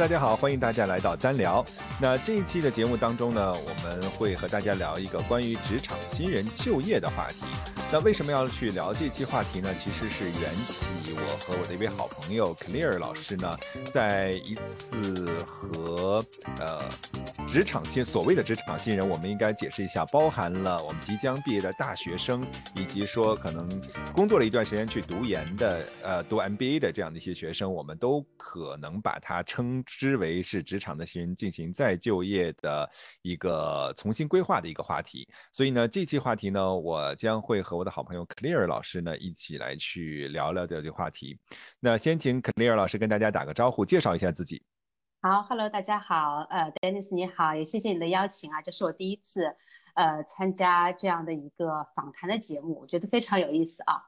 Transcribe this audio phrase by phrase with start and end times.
[0.00, 1.62] 大家好，欢迎大家来到单聊。
[2.00, 7.79] 那这一期的节目当中呢，我们会和大家聊一个关于职场新人就业的话题。
[7.92, 9.74] 那为什么要去聊这期话题呢？
[9.82, 13.58] 其实是缘起我和我的一位好朋友 Clear 老师呢，
[13.92, 16.24] 在一次和
[16.60, 16.88] 呃
[17.48, 23.68] 职场新所谓的职场新人，我们应该解释一下，包含了我们即将毕业的大学生，以及说可能
[24.14, 32.88] 工作了一段时间去读研的呃读 MBA 的这样的一些学生，我们都可能把它称之为是职场的新人进行再就业的
[33.22, 35.26] 一个重新规划的一个话题。
[35.52, 41.38] 所以呢，这期话题呢，我将会和我的好朋友 Clear 老师呢一起来去聊聊这个话题。
[41.80, 44.62] 那先请 Clear 老师跟大家打个招呼，介绍一下自己。
[45.22, 49.56] 好，Hello，大家好，呃，Dennis 你好，也谢谢你的邀请啊，这是我第一次
[49.94, 54.02] 呃参加这样的一个访谈的节目，我觉得非常有意思啊。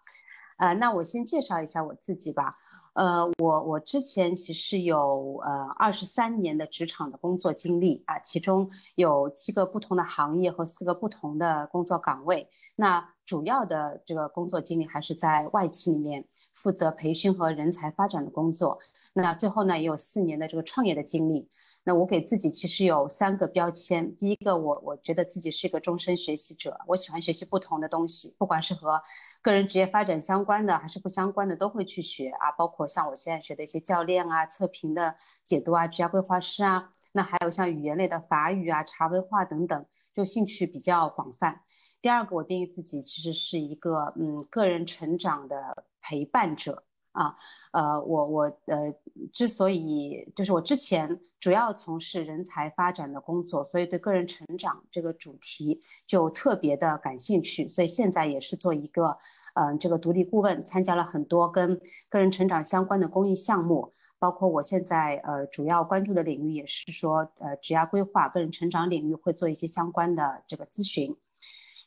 [0.58, 2.52] 呃，那我先介绍一下我自己吧。
[2.94, 12.48] 呃，我我之前其实有呃二十三年的职场的工作经历啊，其中有七个不同的行业和四个不同的工作岗位。
[12.76, 18.78] 那主要的这个工作经历还是在外企里面负责培训和人才发展的工作。
[19.14, 21.48] 那最后呢，也有四年的这个创业的经历。
[21.84, 29.02] 那我给自己其实有三个标签，第一个我我觉得自己是一个终身学习者，我喜欢学习不同的东西，不管是和
[29.42, 41.62] 个人职业发展相关的还是不相关的都会去学啊，包括像我现在学的一些教练啊、测评的解读啊、职业规划师啊，那还有像语言类的法语啊、茶文化等等，就兴趣比较广泛。
[42.00, 46.84] 第二个我定义自己其实是一个嗯个人成长的陪伴者。
[47.12, 47.36] 啊，
[47.72, 48.94] 呃，我我呃，
[49.30, 59.16] 之所以就是我之前主要从事人才发展的工作，所以对个人成长这个主题就特别的感兴趣，所以现在也是做一个
[59.54, 71.14] 嗯这个独立顾问，参加了很多跟个人成长相关的公益项目，包括我现在呃主要关注的领域也是说呃职业规划、个人成长领域会做一些相关的这个咨询。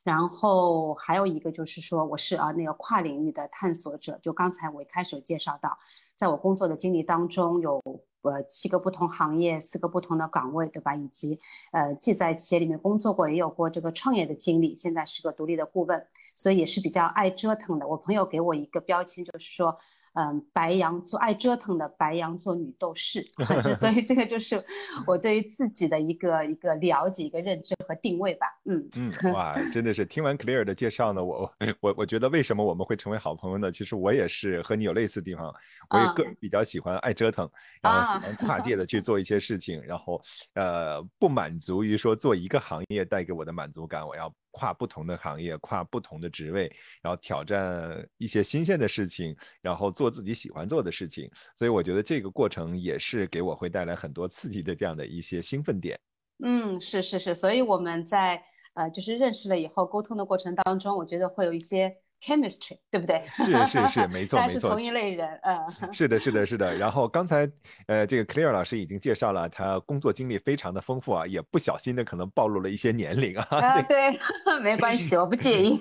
[0.05, 4.19] 然后还有一个就是说，我是啊那个跨领域的探索者。
[4.21, 5.75] 就刚才我一开始介绍到，
[6.15, 7.81] 在我工作的经历当中，有
[8.21, 10.93] 呃七个不同行业，四个不同的岗位，对吧？
[10.93, 11.39] 以及
[11.71, 16.05] 呃既在企业里面工作过，也有过这个创业的经历，现在是个独立的顾问，
[16.35, 17.87] 所以也是比较爱折腾的。
[17.87, 19.75] 我朋友给我一个标签，就是说。
[20.17, 23.21] 嗯，白羊座爱折腾的白羊座女斗士，
[23.77, 24.63] 所以这个就是
[25.05, 28.47] 我对于自己的一个一个了解、一个认知和定位吧。
[28.63, 33.69] 嗯嗯，哇，真的是听完 Clear 的介绍呢，我 我我觉得为什么我们会成为好朋友呢？
[33.69, 35.53] 其实我也是和你有类似地方，
[35.89, 40.21] 我也个人比较喜欢爱折腾，然后喜欢跨界的去做一些事情，然后
[40.53, 44.33] 呃不满足于说做一个行业带给我的满足感，我要。
[44.55, 51.29] 跨不同的行业，跨不同的职位，然后挑战一些新鲜的事情，然后做自己喜欢做的事情。
[51.57, 55.99] 所以我觉得这个过程也是给我会带来很多刺激的这样的一些兴奋点。
[56.41, 58.41] 嗯，是是是，所以我们在
[58.75, 61.93] 呃就是认识了以后，沟通的过程当中，我觉得会有一些。
[62.25, 63.21] Chemistry 对不对？
[63.25, 65.57] 是是是，没错 没错，是同一类人，嗯，
[65.93, 66.75] 是的，是的，是的。
[66.75, 67.49] 然后刚才
[67.87, 73.47] 呃，这个 Clear 老师已经介绍了他工作经历非常的丰富啊，也不小心的可能暴露了一些年龄啊。
[73.51, 74.17] 啊，对，
[74.61, 75.77] 没关系，我不介意。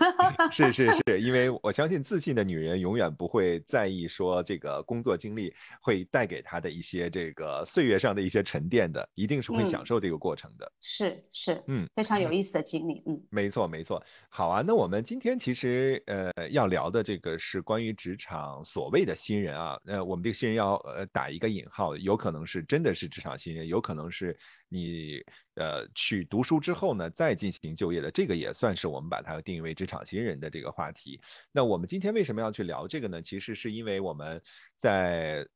[0.53, 10.71] 是是是，因为我相信自信的女人永远不会在意说这个工作经历会带给她的一些这个岁月上的一些沉淀的，一定是会享受这个过程的。
[10.81, 14.03] 是是，嗯，非常有意思的经历，嗯，没错没错。
[14.29, 16.34] 好啊，那我们今天其实呃。
[16.35, 24.37] 呃，要聊的这个是关于职场所谓的新人啊，呃，我们这个新人要呃打一个引号，有可能是真的是职场新人，有可能是
[24.69, 25.23] 你
[25.55, 31.21] 呃去读书之后呢再进行就业的，这个也算是我们把它定义为职场新人的这个话题。
[31.53, 33.23] 那我们今天为什么要去聊这个呢？
[33.23, 34.43] 其实是因为我们
[34.77, 35.47] 在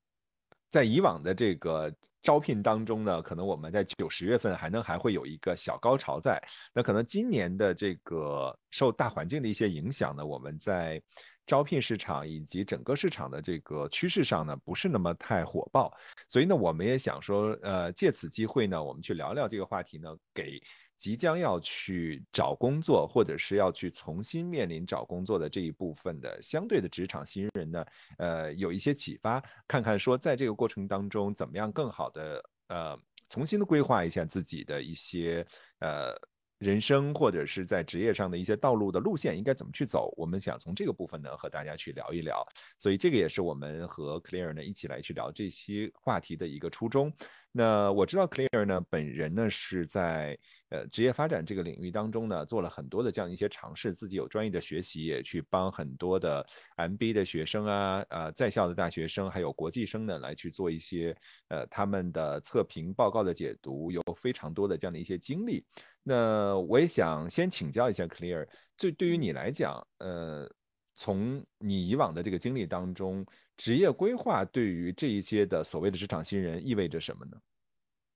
[0.70, 1.92] 在以往的这个。
[2.22, 6.42] 招聘当中呢，可能我们在九十月份还能还会有一个小高潮在。
[6.74, 11.00] 那可能今年的这个受大环境的一些影响呢，我们在
[11.46, 15.92] 招聘市场以及整个市场的这个趋势上呢，不是那么太火爆。
[16.28, 20.60] 所以呢，我们也想说，呃，借此机会呢，我们去聊聊这个话题呢，给。
[20.98, 27.84] 即将要去找工作，或者是要去重新面临找工作的这一部分的相对的职场新人呢，
[28.18, 32.98] 呃，有一些启发，看看说在这个过程当中怎么样更好的呃
[33.28, 35.46] 重新的规划一下自己的一些
[35.78, 36.12] 呃
[36.58, 40.12] 人生或者是在职业上的一些道路的路线应该怎么去走。
[40.16, 42.44] 我们想从这个部分呢和大家去聊一聊，
[42.76, 47.12] 所以这个也是我们和 Clear 呢一起来去聊这些话题的一个初衷。
[47.52, 50.36] 那我知道 Clear 呢，本人呢是在
[50.70, 61.16] 呃职业发展这个领域当中呢，做了很多的这样一些尝试，自己有专业的学习，也去帮很多的 MBA 的学生啊，呃在校的大学生，还有国际生呢，来去做一些
[61.48, 65.64] 呃他们的测评报告的解读，有非常多的这样的一些经历。
[66.02, 70.50] 那我也想先请教一下 Clear，就对于你来讲，呃，
[70.96, 73.26] 从你以往的这个经历当中，
[73.56, 77.36] 职业规划对于这一些的所谓的职场新人意味着什么呢？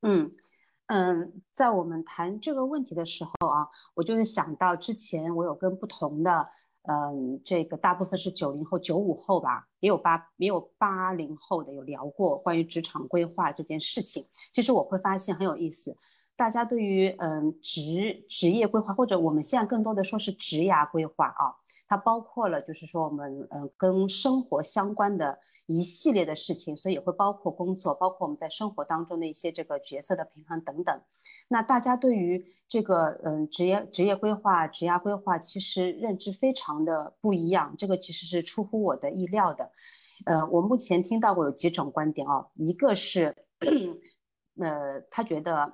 [0.02, 0.30] 嗯
[0.86, 6.48] 嗯，在我们谈这个问题的时候啊，我就是想到之前我有跟不同的，
[6.82, 14.26] 嗯，这个大部分是九零后、九五后吧，也有八也有八零后的有聊过关于职场规划这件事情。
[14.50, 15.96] 其实我会发现很有意思，
[16.36, 21.54] 大家对于嗯职职业规划，或者我们现在更多的说是职涯规划啊，
[21.88, 25.38] 它包括了就是说我们嗯跟生活相关的。
[25.66, 31.00] 一系列的事情，所以也会包括工作，包括我们在生活当中的一些这个角色的平衡等等。
[31.48, 37.74] 那大家对于这个嗯职业职业规划、职业规划，其实认知非常的不一样。
[37.78, 39.70] 这个其实是出乎我的意料的。
[40.26, 43.34] 呃，我目前听到过有几种观点哦，一个是，
[44.58, 45.72] 呃，他觉得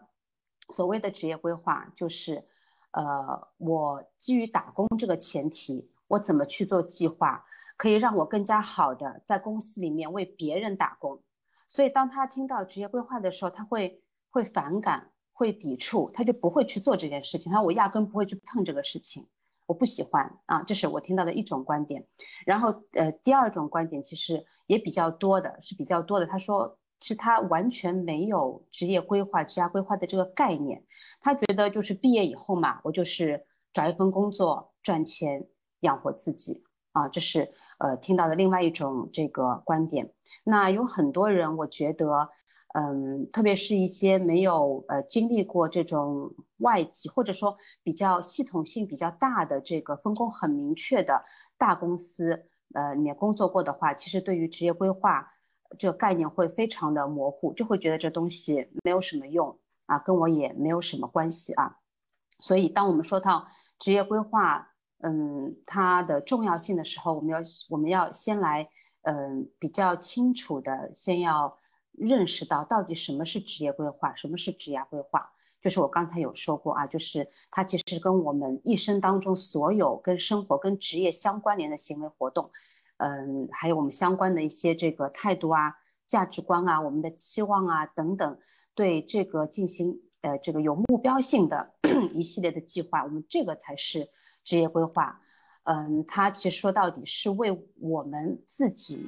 [0.71, 2.45] 所谓的职业规划就是，
[2.93, 7.45] 呃，我基于打工这个前提，我怎么去做计划。
[7.79, 11.23] 可以让我更加好的在公司里面为别人打工，
[11.69, 17.53] 所以当他听到职业规划的时候，他会会反感，会抵触，他就不会去做这件事情。
[17.53, 19.25] 他说我压根不会去碰这个事情，
[19.65, 22.05] 我不喜欢啊，这是我听到的一种观点。
[22.45, 26.27] 然后呃，第二种观点其实也比较多的，是比较多的。
[26.27, 30.85] 他说是他完全没有职业规划、职业规划的这个概念，
[31.21, 35.47] 他觉得就是毕业以后嘛，我就是找一份工作赚钱
[35.83, 37.49] 养活自己啊，这是。
[37.79, 40.13] 呃，听到的另外一种这个观点，
[40.45, 42.29] 那有很多人，我觉得，
[42.75, 51.25] 嗯，特别是一些没有呃经历过这种外企，或者说比较系统性比较大的这个分工很明确的
[51.57, 55.27] 大公司，呃，里面工作过的话，其实对于职业规划
[55.79, 61.77] 这个概念会非常的模糊，就会觉得这东西没有什么用啊，跟我也没有什么关系啊。
[62.41, 63.47] 所以，当我们说到
[63.79, 64.69] 职业规划，
[65.01, 68.69] 嗯，它的重要性的时候，我们要我们要先来，
[69.03, 71.57] 嗯，比较清楚的，先要
[71.93, 75.31] 认识到到底什么是职业规划，什么是职业规划。
[75.61, 82.51] 就是我刚才有说过啊，就是它其实跟我们一生当中所有跟生活、跟职业相关联的行为活动，
[82.97, 85.75] 嗯，还有我们相关的一些这个态度啊、
[86.09, 88.39] 价值观啊、我们的期望啊等等，
[88.75, 91.75] 对这个进行呃这个有目标性的
[92.13, 94.09] 一系列的计划，我们这个才是。
[94.49, 95.21] 职业规划，
[95.65, 99.07] 嗯，它其实说到底是为我们自己，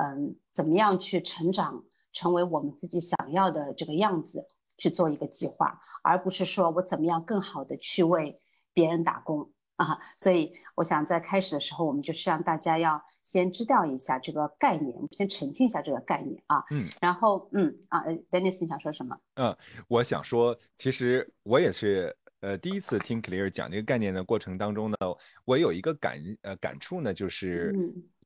[0.00, 1.82] 嗯，怎么样去成长，
[2.12, 4.46] 成为我们自己想要的这个样子
[4.76, 8.40] 去做一个计划，而不是说我怎么样更好的去为
[8.72, 9.98] 别人打工啊。
[10.16, 16.62] 所以，我想在开始的时候，我们就是让大家要先知道一下这个概念，我们先澄清一下这个概念啊。
[16.70, 19.18] 嗯，然后，嗯啊，Dennis，你想说什么？
[19.34, 19.56] 嗯，
[19.88, 22.16] 我想说，其实我也是。
[22.40, 24.96] 呃，第一次听 Clear 讲这个概念的过程当中呢，
[25.44, 27.74] 我有一个感呃感触呢，就是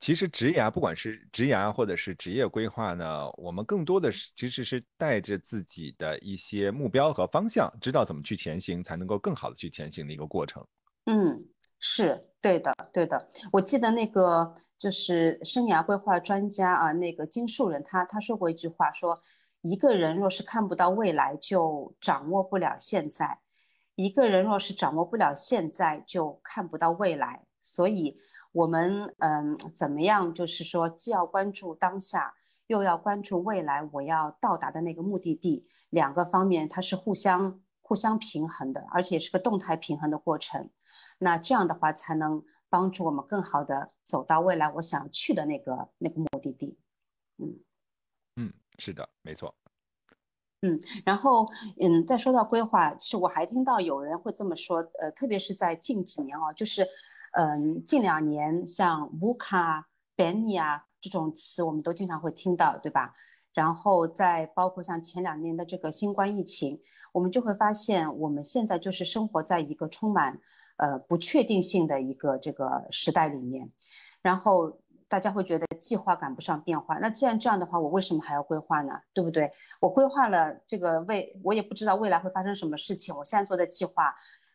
[0.01, 10.63] 其实职涯不管是职涯或者是职业规划呢，我们更多的是其实是带着自己的一些目标和方向，知道怎么去前行，才能够更好的去前行的一个过程。
[11.07, 11.43] 嗯，
[11.81, 13.29] 是对的，对的。
[13.51, 19.19] 我记得那个就是生涯规划专家啊，那个金树人，他他说过一句话，说
[19.63, 23.39] 一个人若是看不到未来，就掌握不了现在。
[23.95, 27.47] 一个人若是掌握不了现在，就看不到未来。
[27.61, 28.19] 所以，
[28.53, 30.33] 我们嗯，怎么样？
[30.35, 32.35] 就是说，既要关注当下，
[32.67, 40.71] 又要关注未来，我要到达的那个目的地，两个方面它是互相互相平衡的，而且是个动态平衡的过程。
[41.19, 46.79] 那这样的话，才能帮助我们更好的走到未来我想去的那个那个目的地。
[47.39, 47.61] 嗯
[48.37, 49.55] 嗯，是的，没错。
[50.65, 51.45] 嗯，然后
[51.81, 56.87] 嗯，再说到规划，其实我还听到有人会这么说，呃，特别是在近几年哦，就是
[57.33, 59.83] 嗯，近两年像 VUCA、
[60.17, 63.13] BENI 啊这种词，我们都经常会听到，对吧？
[63.53, 66.81] 然后再包括像前两年的这个新冠疫情，
[67.13, 70.39] 我们就会发现，我们现在就是生活在一个充满
[70.77, 73.69] 呃不确定性的一个这个时代里面，
[74.23, 74.79] 然后。
[75.13, 78.99] 大家会觉得计划赶不上变化，那既然这样的话，我为什么还要规划呢？
[79.13, 79.53] 对不对？
[79.79, 83.15] 我规划了这个未，我也不知道未来会发生什么事情。
[83.15, 84.15] 我现在做的计划，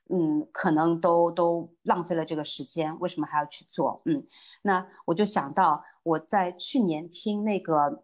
[0.09, 4.01] 嗯，可能都都浪费了这个时间，为什么还要去做？
[4.05, 4.25] 嗯，
[4.63, 8.03] 那我就想到我在去年听那个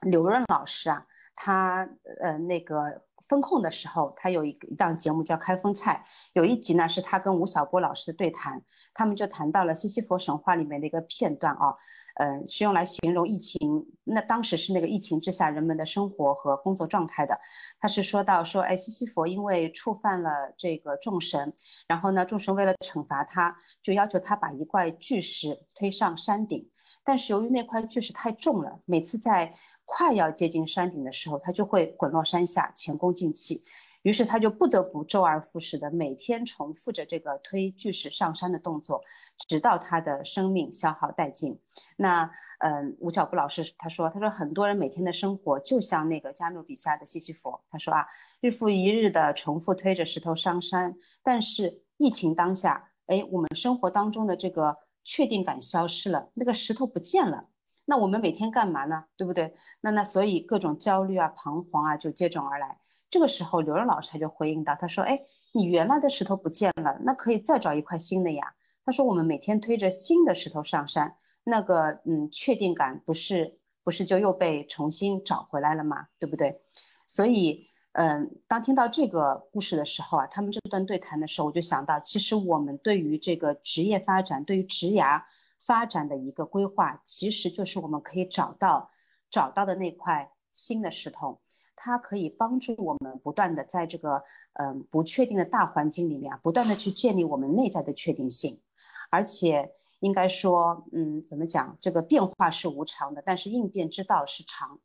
[0.00, 1.04] 刘润老师啊。
[1.42, 1.88] 他
[2.20, 3.00] 呃那个
[3.30, 8.60] 风控的时候，他有一一档节目叫《开封菜》，有一集呢是他跟吴晓波老师对谈，
[8.92, 11.76] 他们就谈到了西西弗神话里面的一个片段啊。
[12.16, 13.86] 嗯，是用来形容疫情。
[14.04, 17.38] 那当时是那个疫情之下人们的生活和工作状态的。
[17.78, 21.50] 他是说到说，哎，西西弗因为触犯了这个众神，
[21.86, 26.68] 然后呢，众神为了惩罚他，就要求他把一块巨石推上山顶。
[27.04, 29.54] 但是由于那块巨石太重了，每次在
[29.84, 33.64] 快要接近山顶的时候，他就会滚落山下，前功尽弃。
[34.02, 39.02] 于是他就不得不周而复始的每天重复着这个推巨石上山的动作，
[39.46, 41.58] 直到他的生命消耗殆尽。
[41.96, 42.30] 那，
[42.60, 47.60] 嗯，吴晓波老师他说，他说很多人每天的生活就像那个加缪笔下的西西弗。
[47.70, 48.06] 他说啊，
[48.40, 57.48] 日复一日的重复推着石头上山，但是疫情当下，哎，我们生活当中的这个确定感消失了，那个石头不见了，
[57.84, 59.04] 那我们每天干嘛呢？
[59.16, 59.54] 对不对？
[59.80, 62.78] 那那所以各种焦虑啊、彷徨啊就接踵而来。
[63.10, 65.20] 这个时候，刘润老师他就回应到，他说：“哎，
[65.52, 68.54] 你原来的石头不见了，那可以再找一块新的呀。”
[68.86, 76.06] 他说：“我们每天推着新的石头上山，那个嗯，确定感不是不是就又被重新找回来了吗？
[76.18, 76.60] 对不对？
[77.06, 85.22] 所以，嗯，当听到这个故事的时候啊，他们这段对谈的时候，我就想到，其实我们对于这个职业发展、对于职涯
[85.58, 88.90] 发展的一个规划，其实就是我们可以找到
[89.30, 91.40] 找到的那块新的石头。”
[91.82, 94.22] 它可以帮助我们不断的在这个
[94.60, 98.60] 嗯不确定的大环境里面啊，不断的去建立我们内在的确定性，
[99.08, 101.74] 而且应该说，嗯，怎么讲？
[101.80, 104.78] 这个变化是无常的，但是应变之道是常，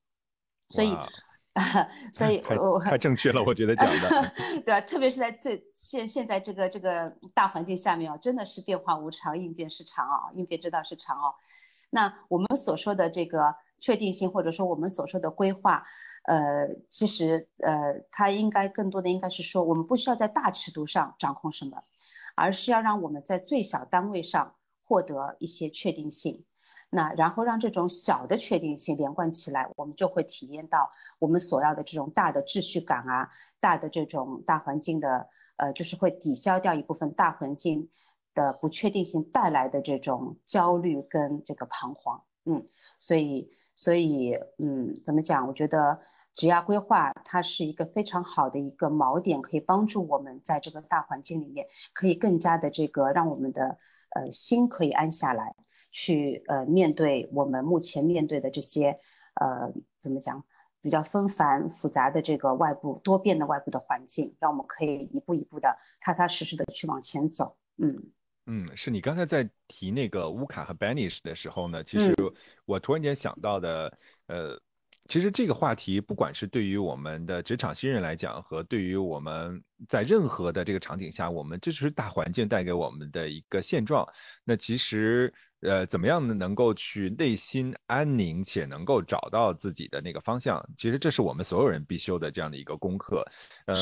[0.69, 0.97] 所以，
[2.11, 4.33] 所以我太正确了，我觉得讲的，
[4.65, 4.81] 对吧？
[4.81, 11.33] 特别是在这现现在这个这个大环境下面啊，真的是变化无常，应变是常啊，应变之道是常哦。
[11.91, 15.83] 那我们所说的这个确定性，或者说我们所说的规划。
[16.27, 21.83] 呃，其实呃，它应该更多的应该是说，我们不需要在大尺度上掌控什么，
[22.33, 26.43] 而是要让我们在最小单位上获得一些确定性。
[26.95, 37.87] 那然后让这种小的确定性连贯起来，我们就会体验到我们所要的这种大的秩序感啊，大的这种大环境的呃，就是会抵消掉一部分大环境
[38.33, 42.23] 的不确定性带来的这种焦虑跟这个彷徨。
[42.45, 42.65] 嗯，
[42.99, 45.45] 所以所以嗯，怎么讲？
[45.47, 45.99] 我觉得。
[46.35, 53.77] 职业规划，它是一个非常好的一个锚点，可以帮助我们在这个大环境里面，可以更加的这个让我们的
[54.13, 55.55] 呃心可以安下来，
[55.95, 58.89] 去呃面对我们目前面对的这些
[59.39, 60.43] 呃怎么讲
[60.81, 67.55] 比较纷繁复杂的这个外部多变的外部的环境，让我们可以一步一步的踏踏实实的去往前走。
[67.77, 67.95] 嗯
[68.47, 72.13] 嗯，是你刚才在提那个乌卡和 Banish 的时候呢，其实
[72.65, 73.97] 我突然间想到的
[74.27, 74.61] 呃。
[75.07, 84.03] 其实这个话题，不管是对于我们的职场新人来讲，和对于我们在任何的这个场景下，我们这就是大环境带给我们的一个现状。
[84.43, 85.31] 那其实，
[85.67, 86.33] 呃，怎么样呢？
[86.33, 93.25] 能够去内心安宁且能够找到自己的那个方向，其实这是我们所有人必修的这样的一个功课。
[93.65, 93.75] 呃，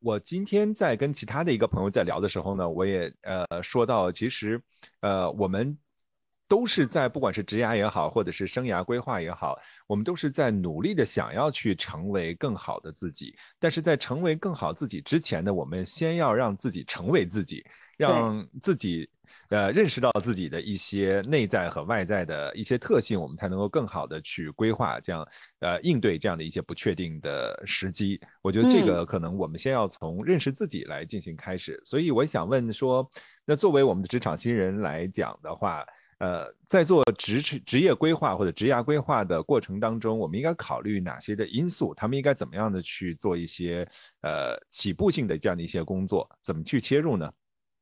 [0.00, 4.62] 我今天在跟其他的一个朋友在聊的时候呢，我也呃说到，其实，
[5.00, 5.76] 呃，我们。
[6.50, 9.56] 都是在不管是职涯也好，或者是生涯规划也好，
[9.86, 13.32] 我们都是在努力的想要去成为更好的自己。
[13.60, 17.64] 但是在成为更好自己之前呢，我们先要让自己成为自己，
[17.96, 19.08] 让自己
[19.48, 25.26] 呃认识到自己的一些内在和外在的一些特性，我们才能够更好的去规划这样
[25.60, 28.20] 呃应对这样的一些不确定的时机。
[28.42, 31.80] 我觉得这个可能我们先要从认识自己来进行开始。
[31.84, 33.10] 所以我想问说，
[33.44, 35.84] 那作为我们的职场新人来讲的话，
[36.18, 41.94] 呃，在做职职业规划或者职业规划的过程当中，我们应该考虑哪些的因素？
[41.94, 43.88] 他们应该怎么样的去做一些
[44.20, 46.28] 呃起步性的这样的一些工作？
[46.42, 47.32] 怎么去切入呢？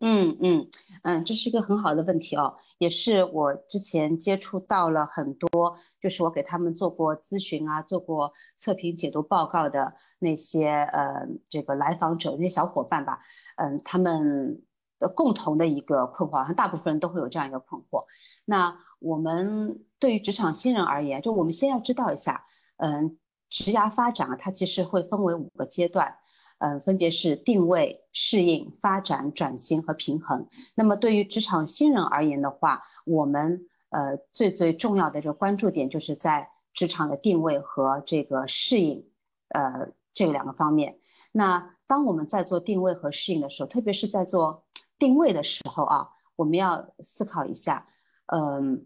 [0.01, 0.69] 嗯嗯
[1.03, 13.21] 嗯，这是一个很好的问题哦，也是我之前接触到了很多，就是我给他们做过咨询啊，做过测评解读报告的那些呃这个来访者那些小伙伴吧，
[13.57, 14.63] 嗯，他们。
[15.01, 18.03] 的共同的一个困惑，像大部分人都会有这样一个困惑。
[18.47, 22.45] 那我们对于职场新人而言，就我们先要知道一下，
[22.79, 23.17] 嗯，
[23.49, 26.13] 职涯发展啊，它其实会分为五个阶段，
[26.59, 30.47] 嗯，分别是定位、适应、发展、转型和平衡。
[30.75, 39.05] 那么对于职场新人而言的话，我们呃最最重要的这个关注点就是在职场的定位和这个适应，
[39.51, 40.99] 呃这两个方面。
[41.33, 44.65] 那当我们在做定位和适应的时候，特别是在做
[44.99, 47.87] 定位的时候啊，我们要思考一下，
[48.27, 48.85] 嗯，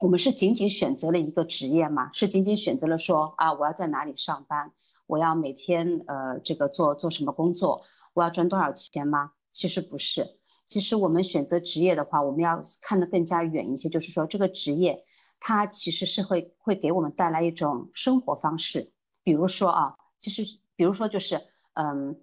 [0.00, 2.10] 我们是仅仅选择了一个职业吗？
[2.12, 4.72] 是仅仅选择了说啊，我要在哪里上班，
[5.08, 7.82] 我要每天呃这个做做什么工作，
[8.14, 9.32] 我要赚多少钱吗？
[9.50, 10.38] 其实不是。
[10.64, 15.04] 其实我们选择职业的话，我们要看得更加远一些，就是说这个职业
[15.40, 18.92] 它其实是会会给我们带来一种生活方式。
[19.24, 20.44] 比如说啊，其实
[20.76, 21.40] 比如说就是
[21.74, 22.16] 嗯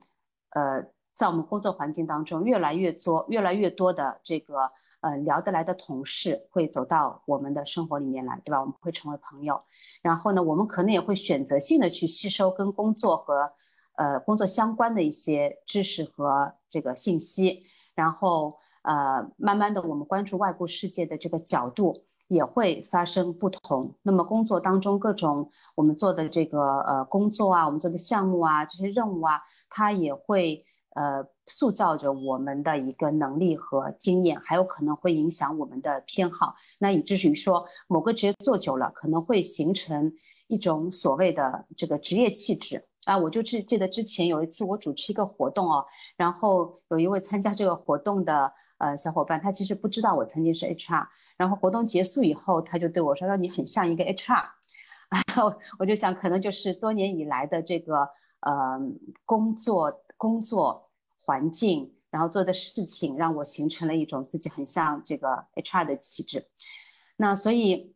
[0.51, 4.71] 呃，在我们工作环境当中，越来越多越来越多的这个。
[5.05, 8.59] 呃，聊得来的同事会走到我们的生活里面来，对吧？
[8.59, 9.61] 我们会成为朋友。
[10.01, 13.51] 然后呢，我们可能也会选择性的去吸收跟工作和
[13.97, 17.67] 呃工作相关的一些知识和这个信息。
[17.93, 23.95] 然后呃，慢慢的，我们关注外部世界的这个角度也会发生不同。
[24.01, 30.65] 那么工作当中各种我们做的这个呃工作啊，我们做的项目啊，这些任务啊，它也会。
[30.95, 36.55] 呃，塑造着我们的一个能力和经验，还有可能会影响我们的偏好。
[36.79, 40.11] 那以至于说，某个职业做久了，可能会形成
[40.47, 43.17] 一种所谓的这个职业气质啊。
[43.17, 45.85] 我就记记得之前有一次我主持一个活动哦，
[46.17, 51.05] 然后有一位参加这个活动的呃小伙伴，他其实不知道我曾经是 HR，
[51.37, 54.43] 然后活动结束以后，他就对我说：“说你很像一个 HR。”
[55.11, 58.09] 然后我就想，可能就是多年以来的这个
[58.39, 58.79] 呃
[59.25, 60.01] 工作。
[60.17, 60.81] 工作
[61.25, 66.47] 环境，然后做的事情，让我形成了一种自己很像这个 HR 的气质。
[67.17, 67.95] 那所以，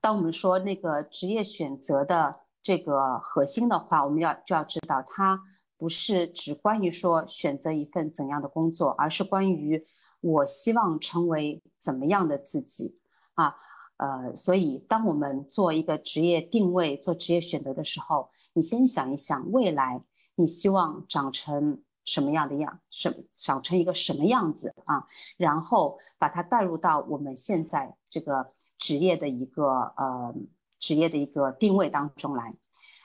[0.00, 5.42] 当我们说那个职业选择的这个核心的话，我们要就要知道，它
[5.76, 9.84] 不是只关于说选择一份怎样的工作，而是关于
[10.20, 12.98] 我希望成为怎么样的自己
[13.34, 13.56] 啊。
[13.96, 20.04] 呃，所以当我们做一个职业定位、做职业选择的时候，你先想一想未来。
[20.34, 22.80] 你希望长成什么样的样？
[22.90, 25.06] 什长成一个什么样子啊？
[25.36, 30.34] 然后把它带入到我们现在这个职业的一个呃
[30.78, 32.54] 职业的一个定位当中来。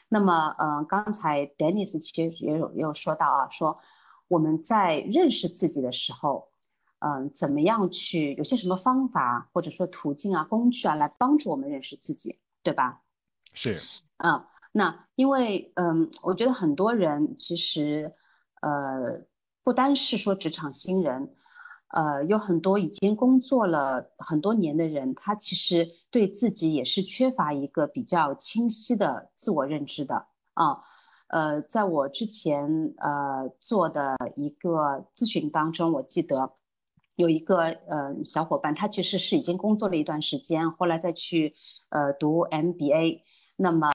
[0.10, 3.78] 那么，嗯，刚才 Dennis 其实也有也有说到啊，说
[4.28, 6.50] 我们在认识自己的时候，
[7.00, 13.02] 嗯，怎么样去有些什么方法或者说途径啊、工具啊来帮助我们认识自己，对吧？
[13.54, 13.80] 是，
[14.18, 14.46] 嗯。
[14.74, 18.14] 那因为，嗯，我觉得很多人其实，
[18.68, 19.22] 呃，
[19.64, 21.34] 不单是说职场新人，
[21.94, 30.84] 呃，有很多已经工作了很多年的人，他其实对自己也是缺乏一个比较清晰的自我认知的啊。
[31.30, 36.52] 呃，在我之前呃做的一个咨询当中，我记得
[37.16, 41.56] 有一个呃小伙伴，他其实是已经工作了一段时间，后来再去
[41.90, 43.22] 呃读 MBA，
[43.56, 43.90] 那么。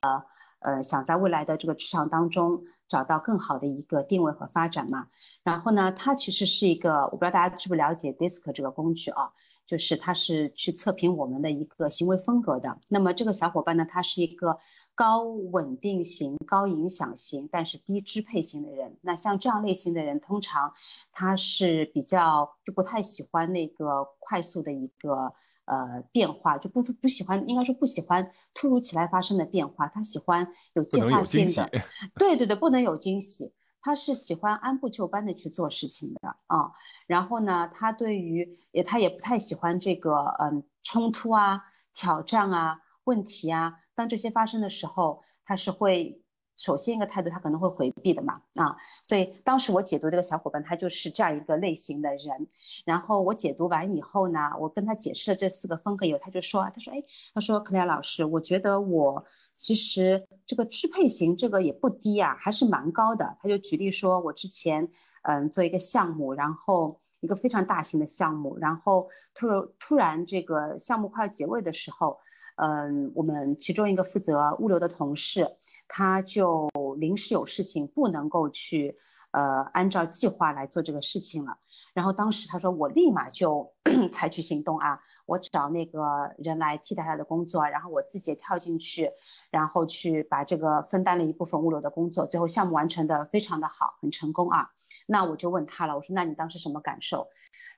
[0.65, 5.09] 呃，想在未来的这个职场当中找到更好的一个定位和发展嘛？
[5.43, 9.31] 然后呢，它其实是一个，我不知道大家知不了解 DISC 这个工具啊，
[9.67, 12.79] 就是它是去测评我们的一个行为风格的。
[12.89, 14.59] 那么这个小伙伴呢，他是一个
[14.95, 18.97] 高稳定型、高影响型，但是低支配型的人。
[19.01, 20.73] 那像这样类型的人，通常
[21.13, 25.33] 他是比较就不太喜欢那个快速的一个。
[25.65, 31.71] 呃，变化就不不喜欢，应该说不喜欢突如其来发生的变化，他喜欢有计划性的。
[32.17, 36.73] 对对对，不能有惊喜，他是喜欢按部就班的去做事情的啊。
[37.07, 46.22] 然后呢，他对于也他也不太喜欢这个嗯冲突啊、挑战啊、问题啊，当这些发生的时候，他是会。
[46.63, 52.47] 首先一个态度，他可能会回避的嘛，啊，所以当时我解读这个小伙伴，他就是这样一个类型的人。
[52.85, 57.03] 然后我解读完以后呢，我跟他解释了这四个风格以后，他就说，他说，哎，
[57.35, 59.25] 他说，克莱尔老师，我觉得我
[59.57, 63.37] 其实这个支配型这个也不低啊，还是蛮高的。
[63.41, 64.89] 他就举例说，我之前
[65.23, 69.49] 嗯做一个项目，然后一个非常大型的项目，然后突
[69.81, 72.17] 突然这个项目快要结尾的时候。
[72.57, 75.51] 嗯，我们其中一个负责物流的同事，
[75.95, 78.97] 他就临时有事情不能够去，
[79.33, 81.59] 呃，按照计划来做这个事情了。
[81.93, 83.71] 然后当时他说，我立马就
[84.11, 89.11] 采取行动啊，我找那个人来替代他的工作，然后我自己也跳进去，
[89.51, 94.71] 然后去把这个分担了一部分物流的工作，最后项目完成的非常的好，很成功啊。
[95.07, 97.29] 那我就问他了，我说，那你当时什么感受？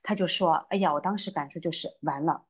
[0.04, 2.42] 他就说，哎呀，我当时感受就是完了。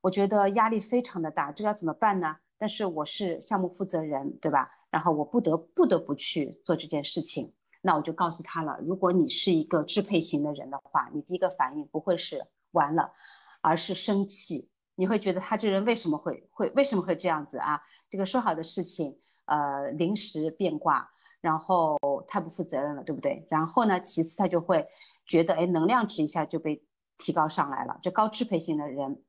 [0.00, 2.36] 我觉得压力非常的大，这要怎么办呢？
[2.64, 4.70] 但是我是项目负责人，对吧？
[4.88, 7.52] 然后我不得不得不去做这件事情。
[7.82, 13.12] 那我就告诉他了，如果你是一个支配型的人的话，你第一个反应不会是完了，
[13.60, 14.70] 而是生气。
[14.94, 17.78] 你会觉得他这人为什么会会为什么会这样子啊？
[18.08, 21.06] 这个说好的事情，呃，临时变卦，
[21.42, 23.46] 然后太不负责任了，对不对？
[23.50, 24.88] 然后呢，其次他就会
[25.26, 26.82] 觉得，哎，能量值一下就被
[27.18, 27.98] 提高上来了。
[28.02, 29.22] 这高支配型的人。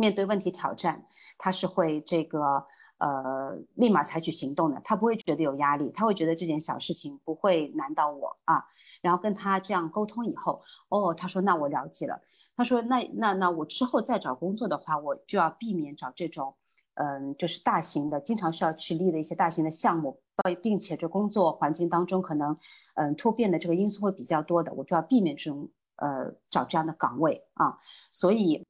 [0.00, 1.04] 面对问题挑战，
[1.36, 2.64] 他是会这个
[2.96, 8.64] 呃立马采取行动的，他不会觉得有压力，他会觉得这件小事情不会难到我啊。
[9.02, 12.18] 然后跟他这样沟通以后，哦，他说那我了解了。
[12.56, 16.54] 他说那那那我之后再找工作的话，我就要避免找这种
[16.94, 20.18] 嗯就是大型的，经常需要去立的一些大型的项目，
[20.62, 22.56] 并且这工作环境当中可能
[22.94, 27.76] 嗯突变的这个因素会比较多的，我就要避免这种呃找这样的岗位啊。
[28.10, 28.64] 所以。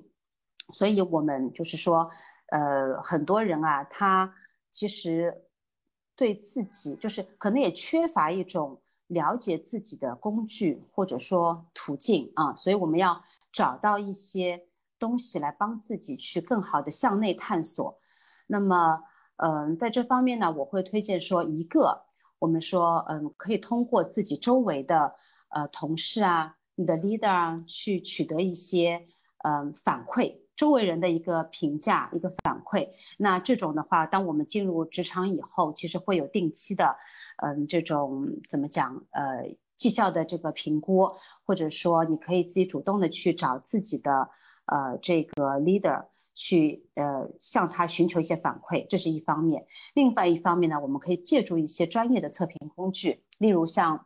[0.73, 2.11] 所以，我们就是说，
[2.47, 4.35] 呃，很多人啊，他
[4.71, 5.45] 其实
[6.17, 14.67] 对自己就是可能也缺乏一种了解自己的工具或者说途径啊，所以我们要找到一些
[14.99, 17.99] 东西来帮自己去更好的向内探索。
[18.47, 19.03] 那么，
[19.37, 22.03] 嗯，在这方面呢，我会推荐说一个，
[22.39, 25.15] 我们说，嗯，可以通过自己周围的
[25.49, 29.07] 呃同事啊，你的 leader 啊，去取得一些
[29.45, 30.37] 嗯反馈。
[30.61, 36.95] 周围人的一个评价、一个反馈，那这种的话，当我们进入职场以后，其实会有定期的，
[37.43, 41.09] 嗯，这种怎么讲，呃，绩效的这个评估，
[41.47, 44.29] 或者说你可以自己主动的去找自己的，
[44.67, 49.65] 呃，这个 leader 去，呃，向他寻求一些反馈，这是一方面。
[49.95, 54.05] 另外一方面呢，我们可以借助一些专业的测评工具，例如像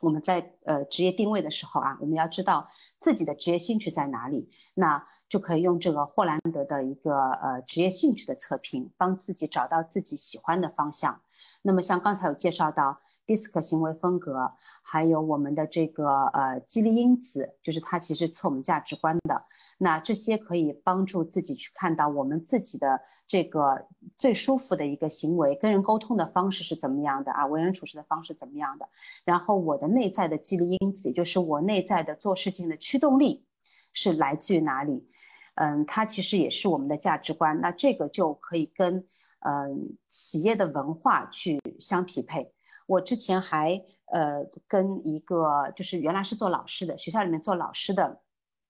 [0.00, 2.66] 我们在呃职业定位的时候啊，我们要知道
[2.98, 5.00] 自己的职业兴趣在哪里，那。
[5.34, 11.20] 就可以用这个霍兰德的一个呃职业兴趣的测评，帮自己找到自己喜欢的方向。
[11.62, 19.44] 那么像刚才有介绍到 DISC 行为风格，还有我们的这个呃激励因子，就是它其实测我们价值观的。
[19.78, 27.44] 那这些可以帮助自己去看到我们自己的这个最舒服的一个行为，跟人沟通的方式是怎么样的啊？
[27.44, 28.88] 为人处事的方式怎么样的？
[29.24, 33.44] 然后我的内在的激励因子，也就是我内在的做事情的驱动力
[33.92, 35.08] 是来自于哪里？
[35.56, 38.96] 嗯，它其实也是我们的价值观，那这个就可以跟
[39.40, 42.52] 嗯企业的文化去相匹配。
[42.86, 48.20] 我之前还呃跟一个就是原来是做老师的学校里面做老师的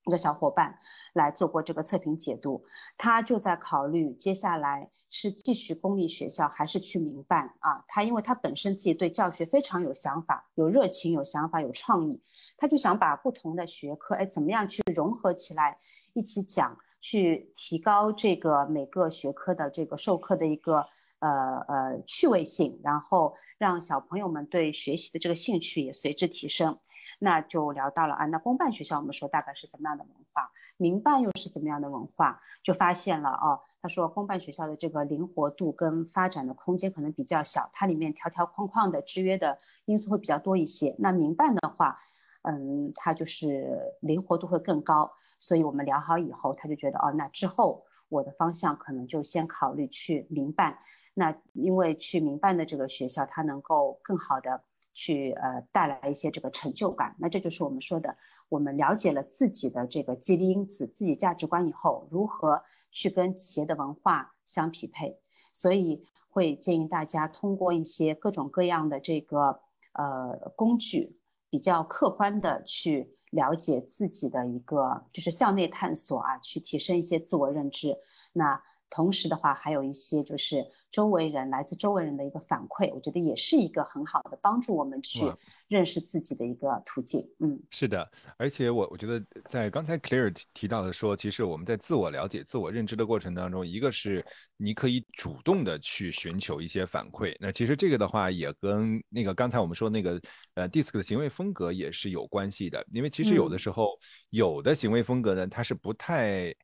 [0.07, 0.79] 一个小伙伴
[1.12, 2.64] 来做过这个测评解读，
[2.97, 4.90] 他就在考虑接下来。
[5.17, 7.85] 是继续公立学校还是去民办啊？
[7.87, 12.21] 他因为他本身自己对教学非常有想法、有热情、有想法、有创意，
[12.57, 15.79] 他就想把不同的学科，哎，怎么样去融合起来
[16.14, 20.85] 一起讲，去提高这个每个学科的这个授课的一个
[21.21, 26.77] 呃呃趣味性，然后让小朋友们对学习的这个兴趣也随之提升。
[27.18, 32.40] 那就聊到了啊，那公办学校我们说大概是怎么样的文化，民办又是怎么样的文化？
[32.62, 33.61] 就发现了哦。
[33.81, 40.96] 他说，公办学校的这个灵活度跟发展的空间可能比较小，它里面条条框框的制约的因素会比较多一些。
[40.98, 41.98] 那民办的话，
[42.44, 45.12] 嗯，它就是灵活度会更高。
[45.38, 50.79] 所以我们聊好以后，他就觉得，哦，那之后我的方向可能就先考虑去民办。
[51.12, 54.62] 那因为去民办的这个学校，它能够更好的
[54.94, 57.14] 去呃带来一些这个成就感。
[57.18, 58.16] 那这就是我们说的，
[58.48, 62.62] 我们了解了自己的这个激励因子、自己价值观以后，如何。
[62.96, 65.18] 去跟企业的文化相匹配，
[65.52, 69.61] 所以会建议大家通过一些各种各样的这个
[69.94, 71.18] 呃工具，
[71.50, 77.98] 比较客观的去了解自己的一个就是向内探索啊，去提升一些自我认知。
[78.33, 78.62] 那
[78.94, 85.24] 同时的话，还有一些就是周围人来自周围人的一个反馈，我觉得也是一个很好的帮助我们去
[85.66, 87.20] 认识自己的一个途径。
[87.40, 94.24] 嗯，是的，而且我我觉得在刚才 Claire 提到的说，其实我们在自我了解、自我认知的过程当中，一个是
[94.57, 97.35] 你可以主动的去寻求一些反馈。
[97.40, 100.20] 那其实这个的话也跟那个刚才我们说那个
[100.54, 103.98] 呃 DISC 的行为风格也是有关系的，因为其实有的时候
[104.30, 106.54] 有的行为风格呢，它是不太。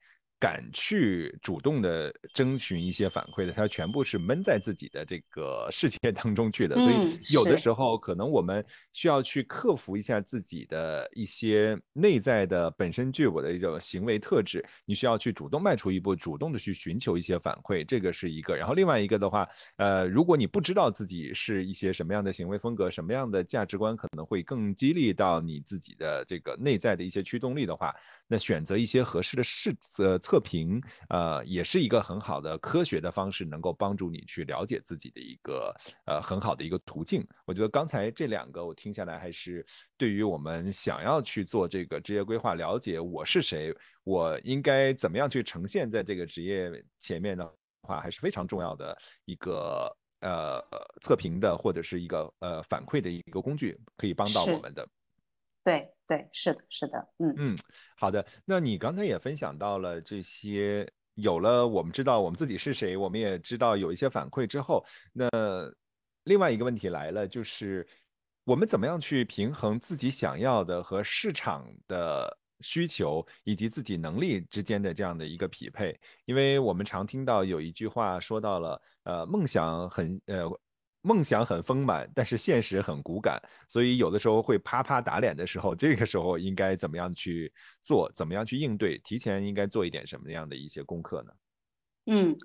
[0.41, 18.57] 敢去主动的征询一些反馈的，他全部是闷在自己的这个世界 当中去的，所以有的时候可能我们需要去克服一下自己的一些内在的本身具有的一种行为特质，你需要去主动迈出一步，主动的去寻求一些反馈，这个是一个。
[18.57, 27.95] 然后另外一个的话，呃，如果你不知道自己是一些什么样的行为风格，什么样的价值观可能会更激励到你自己的这个内在的一些驱动力的话。
[28.33, 35.75] 那选择一些合适的试呃测评，呃，也是一个很好的科学的方式，能够帮助你去了解自己的一个
[36.07, 37.27] 呃很好的一个途径。
[37.45, 39.67] 我觉得刚才这两个我听下来，还是
[39.97, 47.45] 对于我们想要去做这个职业规划，了解我是谁，我应该怎么样去呈现在这个职业前面的
[47.83, 50.65] 话，还是非常重要的一个呃
[51.03, 54.89] 测评的或者是一个呃反馈的一个工具，可以帮到我们的。
[55.71, 57.57] 对对，是的，是的，嗯嗯，
[57.97, 58.27] 好的。
[58.45, 65.29] 那你刚才也分享到了这些有了我们知道我们自己是谁，我们也知道有一些反馈之后，那
[66.25, 67.87] 另外一个问题来了，就是
[68.43, 75.97] 我们怎么样去平衡自己想要的和市场的需求以及自己能力之间的这样的一个匹配？
[76.25, 80.51] 因为我们常听到有一句话说到了，呃，梦想很呃。
[81.03, 88.11] 梦想很丰满，但是现实很骨感，所以有的时候会啪啪打脸的时候， 这个时候应该怎么样去做？
[88.15, 88.99] 怎么样去应对？
[88.99, 91.33] 提前应该做一点什么样的一些功课呢？
[92.07, 92.37] 嗯，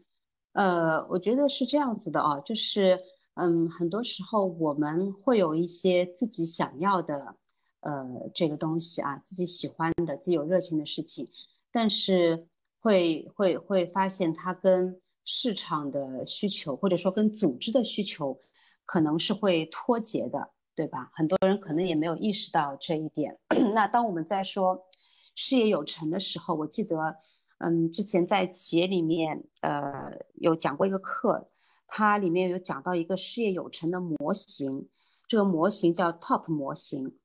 [0.54, 3.00] 呃，我觉得是这样子的啊，就是
[3.34, 7.36] 嗯，很多时候我们会有一些自己想要的
[7.82, 11.28] 呃这个东西啊，自己喜欢的、自己有热情的事情，
[11.72, 12.48] 但是
[12.80, 18.40] 会会会发现它跟市场的需求，或者说跟组织的需求，
[18.86, 21.12] 可能是会脱节的，对吧？
[21.14, 23.38] 很多人可能也没有意识到这一点。
[23.74, 24.88] 那当我们在说
[25.36, 27.18] 事业有成的时候，我记得，
[27.60, 31.50] 嗯，之前在企业里面，呃，有讲过一个课，
[31.88, 34.88] 它里面有讲到一个事业有成的模型，
[35.28, 37.18] 这个模型叫 TOP 模型。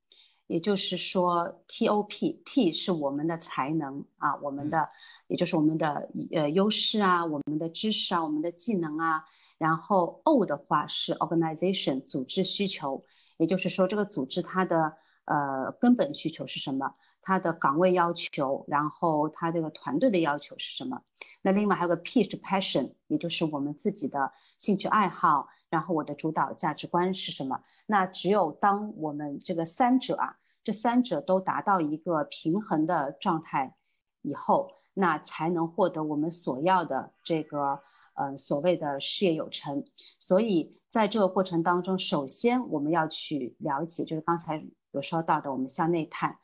[0.51, 4.89] 也就是说，T O P T 是我们的才能啊，我们的，
[5.29, 9.25] 也就是我们的呃优势啊，我们的知识啊，我们的技能啊。
[9.59, 13.05] 然后 O 的话是 organization 组织需求，
[13.37, 14.93] 也就是说这个组织它的
[15.27, 21.01] 呃根本需求是什么，它的岗位要求，然后它这个团队的要求是什么。
[21.43, 27.61] 那另外还有个 P 是 passion，也就是我们自己的兴趣爱好，然后我的主导价值观是什么。
[27.87, 30.39] 那只有当我们这个三者啊。
[30.63, 33.77] 这三者都达到一个平衡的状态
[34.23, 37.81] 以后，那才能获得我们所要的这个
[38.15, 39.83] 呃所谓的事业有成。
[40.19, 46.37] 所以在这个过程当中，首先我们要去了解，就是刚才有说到的，我们向内探，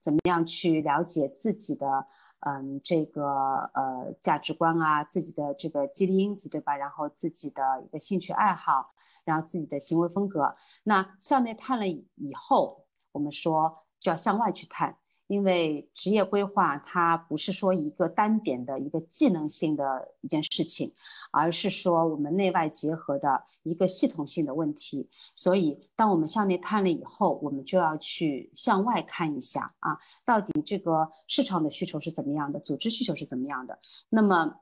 [0.00, 2.06] 怎么样去了解自己的
[2.46, 3.24] 嗯这个
[3.74, 6.76] 呃价值观啊，自己的这个激励因子，对吧？
[6.76, 10.54] 然后自己的一个兴趣爱好，然后自己的行为风格。
[10.84, 12.83] 那向内探了以后。
[13.14, 14.98] 我们说就要向外去探，
[15.28, 19.84] 因为职业规划它不是说一个单点的一个技能性的
[20.20, 20.92] 一件事情，
[21.30, 25.08] 而是说我们内外结合的一个系统性的问题。
[25.34, 33.78] 所以，当我们向内探了以后，我们就要去向外看一下啊，到底这个市场的需求是怎么样的，组织需求是怎么样的。
[34.10, 34.56] 那么，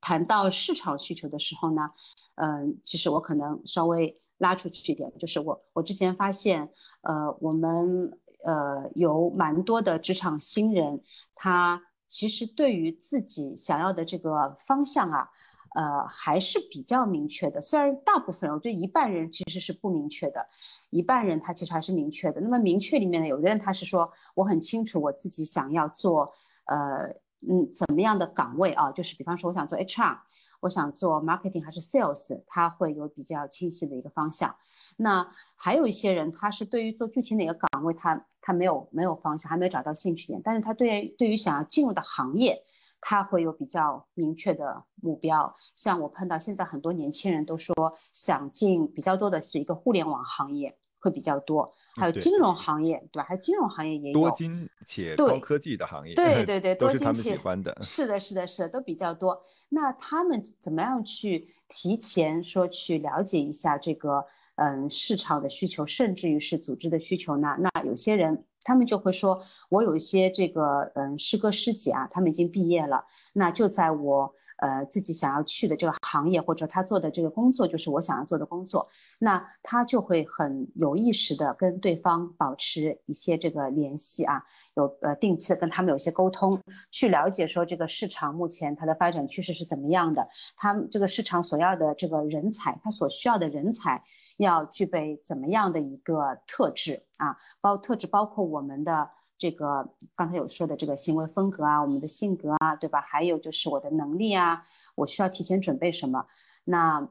[0.00, 1.90] 谈到市场需求的时候呢，
[2.36, 4.16] 嗯，其实我可能稍微。
[4.40, 6.68] 拉出去一点，就是我我之前发现，
[7.02, 8.10] 呃，我们
[8.44, 11.02] 呃有蛮多的职场新人，
[11.34, 15.28] 他其实对于自己想要的这个方向啊，
[15.74, 17.60] 呃还是比较明确的。
[17.60, 20.44] 虽然大部分人，我觉得一半人其实是不明确的，
[20.88, 22.40] 一半人他其实还是明确的。
[22.40, 26.32] 那么明确里面呢，有的人他是说我很清楚我自己想要做，
[26.64, 27.14] 呃
[27.46, 30.18] 嗯怎么样的岗位啊，就是比方说我想做 HR。
[30.60, 34.54] 我想做 marketing 还是 sales，他会有比较清晰的一个方向。
[34.96, 40.40] 那还有一些人，他是对于做具体哪个岗位，他他没有没有方向，还没有找到兴趣点。
[40.44, 42.62] 但是他对对于想要进入的行业，
[43.00, 45.54] 他会有比较明确的目标。
[45.74, 47.74] 像我碰到现在很多年轻人都说
[48.12, 51.72] 想进比较多的是一个互联网行业会比较多。
[51.94, 53.26] 还有金融行业，对吧？
[53.28, 57.76] 还有金融行业也有多金且高科技的行业，对对对， 都是他们喜欢的。
[57.82, 59.42] 是的，是的，是的，都比较多。
[59.68, 64.24] 那他们怎么样去提前说去了解一下这个
[64.56, 67.56] 嗯市场的需求，甚至于是组织的需求呢？
[67.58, 74.34] 那有些人他们就会说，我有一些这个嗯师哥师姐啊，他们已经毕业了，那就在我。
[74.60, 78.86] 呃，自己想要去的这个行业，或者他做的这个工作，就是我想要做的工作，
[79.18, 84.42] 那他就会很有意识的跟对方保持一些这个联系啊，
[84.76, 94.02] 有呃定期的跟他们有些沟通，去了解说这个市场目前它的发展趋势是怎么样的，他这个市场所要的这个人才，他所需要的人才
[94.36, 99.08] 要具备怎么样的一个特质啊，包特质包括我们的。
[99.40, 103.00] 这个刚才有说的这个行为风格啊，我们的性格啊，对吧？
[103.00, 104.62] 还有就是我的能力啊，
[104.96, 106.26] 我需要提前准备什么？
[106.64, 107.08] 那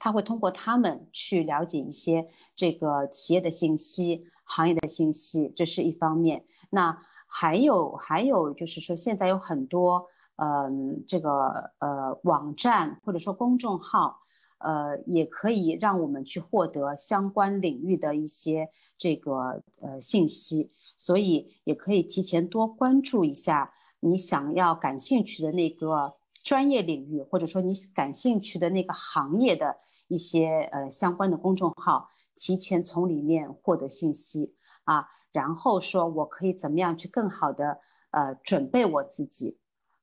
[0.00, 6.44] 他会通过他们去了解一些这个企业的信息、行业的信息，这是一方面。
[6.70, 10.04] 那还有还有就是说，现在有很多
[10.36, 14.18] 嗯，这个呃网站或者说公众号，
[14.58, 20.72] 呃，也可以让我们去获得相关领域的一些这个呃信息。
[20.96, 29.76] 所以也可以提前多关注一下你想要感兴趣的那个专业领域，或者说你感兴趣的那个行业的
[30.08, 37.78] 一些呃相关的公众号，提前从里面获得信息啊，然后说我可以怎么样去更好的
[38.10, 39.58] 呃准备我自己，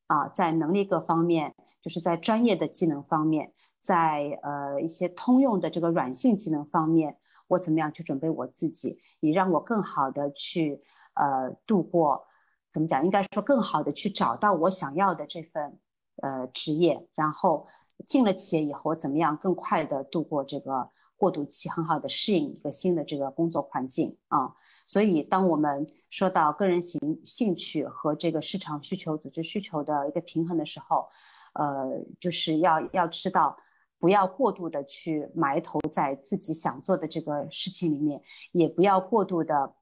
[0.08, 7.19] 啊，在能力各方面，就是在专业的技能方面，在呃一些通用的这个软性技能方面，
[7.50, 10.82] 我怎么样去准备我自己，以让我更好的去
[11.16, 12.26] 呃度过，
[12.72, 13.04] 怎么讲？
[13.04, 15.78] 应该说更好的去找到我想要的这份
[16.22, 17.68] 呃职业，然后
[18.08, 24.56] 进了企业以后，怎么样更快的度过这个过渡期，很好的适应一个新的这个工作环境啊。
[24.86, 31.08] 所以，当我们说到个人兴兴趣和这个市场需求、组织需求的一个平衡的时候，
[31.54, 33.56] 呃，就是要要知道，
[34.00, 38.22] 不要过度的去埋头在自己想做的这个事情里面，
[38.54, 39.76] 也不要过度的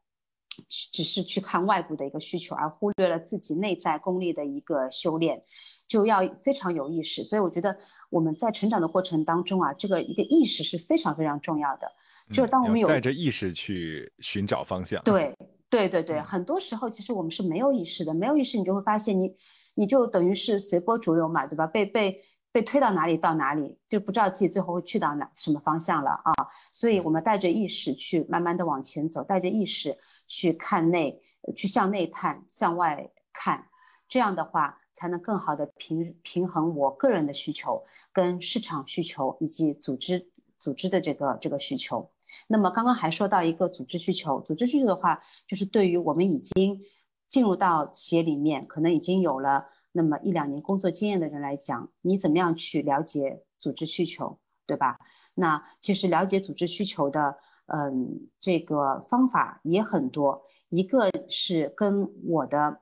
[0.67, 5.43] 只是去看外部的一个需求，而忽略了自己内在功力的一个修炼，
[5.88, 7.23] 就要非常有意识。
[7.23, 7.77] 所以，我觉得
[8.10, 11.88] 我们在成长的过程当中啊，这个一个意识是非常非常重要的。
[12.32, 15.34] 就当我们有带着意识去寻找方向，对
[15.69, 19.34] 对对对，很多时候其实我们是没有意识的，没有意识你就会发现你
[19.75, 21.67] 你就等于是随波逐流嘛，对吧？
[21.67, 22.19] 被被
[22.58, 26.34] 被推到哪里到哪里，就不知道自己最后会去到哪什么方向了啊！
[26.74, 31.22] 所以我们带着意识去慢慢的往前走，带着意识去看内，
[31.56, 33.63] 去向内探，向外看，
[34.10, 42.10] 这样的话才能更好的平平衡我个人的需求跟市场需求以及组织组织的这个这个需求。
[42.48, 46.82] 那么刚刚还说到一个组织需求，组织需求的话，就是对于我们已经
[47.28, 55.00] 进入到企业里面，可能已经有了那么一两年工作经验的人来讲，你怎么样去了解组织需求，对吧？
[55.36, 57.36] 那其实了解组织需求的，
[57.67, 62.82] 嗯，这个方法也很多，一个是跟我的，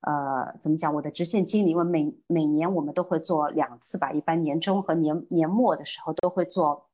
[0.00, 0.94] 呃，怎么讲？
[0.94, 6.86] 我的直线经理，因为每每年我们都会做两次吧，一般年终和年年末的时候都会做。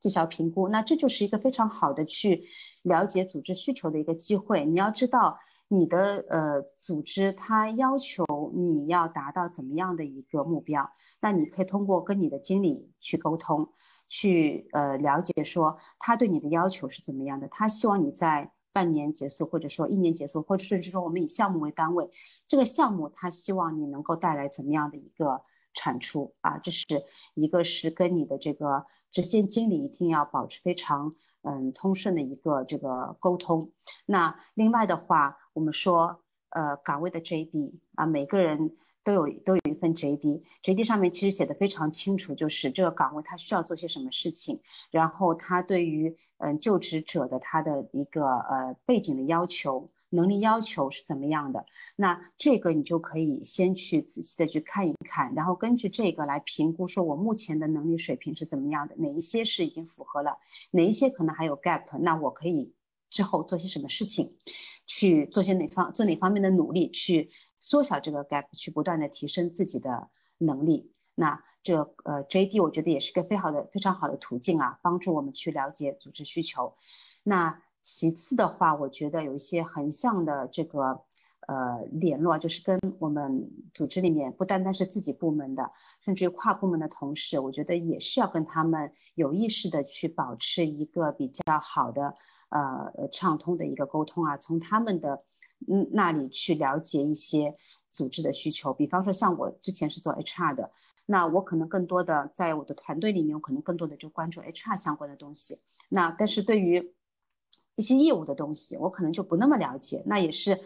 [0.00, 2.44] 绩效评估，那这就是一个非常好的去
[2.84, 4.64] 了解组织需求的一个机会。
[4.64, 5.36] 你要知道
[5.68, 13.68] 你的呃组织它要求你要达到怎么样的一个目标，那你可以通过跟你的经理去沟通，
[14.08, 22.10] 去呃了解说他对你的要求是怎么样的，他希望你在半年结束，或者说一年结束，或者甚至说我们以项目为单位，
[22.46, 25.42] 这个项目他希望你能够带来怎么样的一个。
[25.74, 26.84] 产出啊，这是
[27.34, 33.70] 一个是跟你的这个直线经理一定要保持非常嗯通顺的一个这个沟通。
[34.06, 49.90] 那另外的话，我们说呃岗位的 JD 啊，每个人都有都有一份 JD，JD 上面其实写的非常清楚，就是这个岗位他需要做些什么事情，然后他对于嗯就职者的他的一个呃背景的要求。
[50.10, 51.64] 能力要求是怎么样的？
[51.96, 60.38] 那这个你就可以先去仔细的去看一看，然后根据这个来评估，说我目前的能力水平是怎么样的，哪一些是已经符合了，
[60.70, 62.72] 哪一些可能还有 gap，那我可以
[63.10, 64.36] 之后做些什么事情，
[64.86, 70.92] 去做些哪方做哪方面的努力，去缩小这个 gap，去不断的提升自己的能力。
[71.16, 76.74] 那这呃 JD 我觉得也是个非常好的非常好的途径啊，帮助我们去了解组织需求。
[77.24, 81.00] 那其次的话，我觉得有一些横向的这个
[81.46, 85.70] 呃联络，就是跟我们组织里面不单单是自己部门的，
[86.04, 92.14] 甚至于跨部门的同事，我觉得也是要跟他们有意识的去保持一个比较好的
[92.50, 95.24] 呃畅通的一个沟通啊，从他们的
[95.66, 97.56] 嗯那里去了解一些
[97.90, 98.72] 组织的需求。
[98.72, 100.70] 比方说，像我之前是做 HR 的，
[101.06, 105.60] 那我可能更多的在我的团队里面，我可能更多的就关注 HR 相关的东西。
[105.88, 106.94] 那但是对于
[107.78, 110.02] 一些业务的东西，我可能就不那么了解。
[110.04, 110.58] 那也是，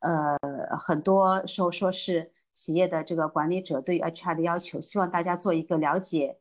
[0.00, 0.36] 呃，
[0.76, 6.36] 很多时候说是企业的这个管理者对于 HR 的要求，希望大家做一个了解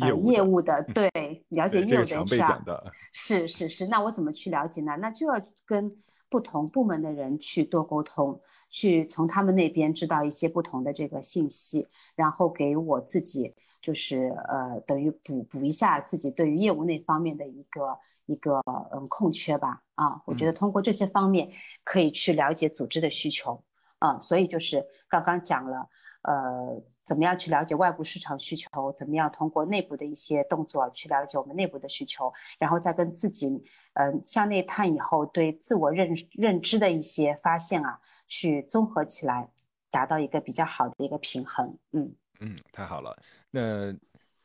[0.00, 1.08] 呃业务的，对，
[1.50, 2.92] 了解业务的 HR。
[3.12, 4.96] 是是是，那我怎么去了解呢？
[4.96, 5.96] 那就要跟
[6.28, 11.86] 不同部门的人去多沟通，去从他们那边知道一些不同的这个信息，
[12.16, 17.96] 然后给我自己就是呃，等于补补一下自己对于业务那方面的一个。
[18.28, 18.62] 一个
[18.92, 21.50] 嗯空缺吧啊，我觉得通过这些方面
[21.82, 23.64] 可以去了解组织的需求
[23.98, 25.88] 啊，所以就是刚刚讲了
[26.22, 33.48] 呃，怎么样去了解外部市场需求，怎么样通过内部的一些动作去了解我们内部的需求，然后再跟自己
[33.94, 39.48] 嗯向内探以后对自我认认知的一些发现啊，去综合起来，
[39.90, 41.78] 达到一个比较好的一个平衡。
[41.92, 43.16] 嗯嗯，太好了，
[43.50, 43.96] 那。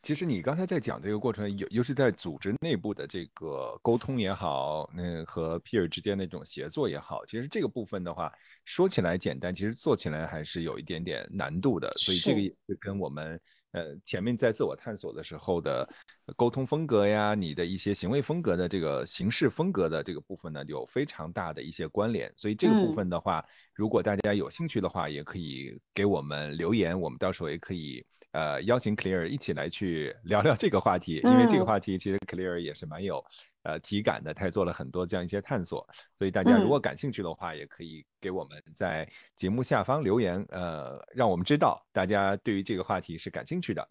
[0.04, 8.30] 其实你刚才在讲这个过程，尤尤其在组织内部的这个沟通也好，那和 peer 之间的这种协作也好，其实这个部分的话，
[8.66, 11.90] 说起来简单，其实做起来还是有一点点难度的。
[11.94, 13.40] 所以这个也是跟我们
[13.72, 15.88] 呃前面在自我探索的时候的
[16.36, 22.30] 沟通风格呀，你的一些行为风格的这个行事风格的这个部分呢，有非常大的一些关联。
[22.36, 23.42] 所以这个部分的话，
[23.74, 28.06] 如果大家有兴趣的话，也可以给我们留言，我们到时候也可以。
[28.34, 33.24] 呃，邀请 Clear 一起来去 聊聊这个话题，因为这个话题其实 Clear 也是蛮有
[33.62, 43.88] 呃体感的，他也做了很多这样一些探索，所以大家如果感兴趣的话，也可以给我们在节目下方留言，呃，让我们知道大家对于这个话题是感兴趣的。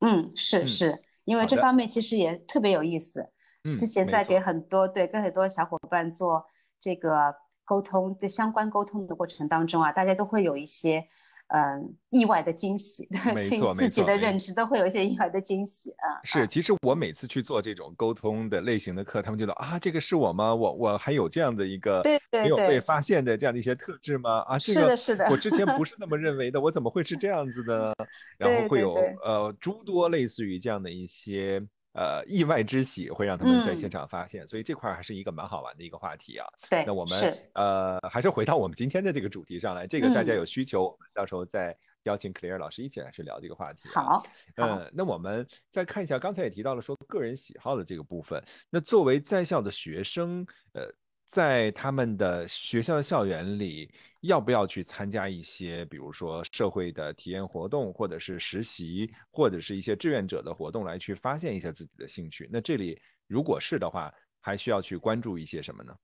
[0.00, 3.30] 嗯，是是，因为这方面其实也特别有意思。
[3.64, 6.42] 嗯，之前在给很多对跟很多小伙伴做
[6.80, 11.06] 这个沟通，在相关沟通的过程当中啊，大家都会有一些。
[11.52, 16.20] 嗯，意外的惊喜，对于自己的认知都会有一些意外的惊喜啊。
[16.22, 20.54] 是，其实我每次去做这种沟通的类型的课，他们觉得啊，这个是我吗？
[20.54, 24.40] 我我还有这样的一个没有被发现的这样的一些特质吗？
[24.48, 27.94] 啊，这个是的，我之前不是那么认为的，我怎么会是这样子的？
[28.38, 28.92] 然后会有
[29.24, 31.60] 呃诸多类似于这样的一些。
[31.92, 36.46] 呃，意外之喜会让他们在现场发现，所以这块还是一个蛮好玩的一个话题啊。
[36.68, 43.88] 对，那我们呃还是回到我们今天的这个主题上来，这个大家有需求，到时候再邀请 Claire 老师一起来去聊这个话题。
[43.94, 44.22] 好，
[44.56, 48.42] 嗯，那我们再看一下，刚才也提到了说个人喜好的这个部分。
[48.70, 50.90] 那作为在校的学生，呃。
[51.30, 53.88] 在他们的学校的校园里，
[54.20, 62.48] 要不要去参加一些，比如说社会的体验活动，或者是实习，或者是一些志愿者的活动，来去发现一下自己的兴趣？
[62.52, 65.94] 那这里如果是的话，还需要去关注一些什么呢？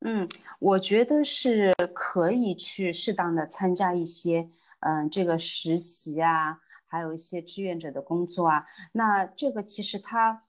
[0.00, 4.48] 嗯，我觉得是可以去适当的参加一些，
[4.80, 8.66] 嗯，这个实习啊，还有一些志愿者的工作啊。
[8.92, 10.42] 那这个其实它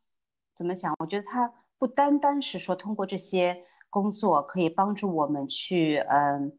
[0.53, 0.93] 怎么讲？
[0.99, 3.65] 我觉得它不单单是说通过这些。
[3.87, 6.51] 工作可以帮助我们去，嗯，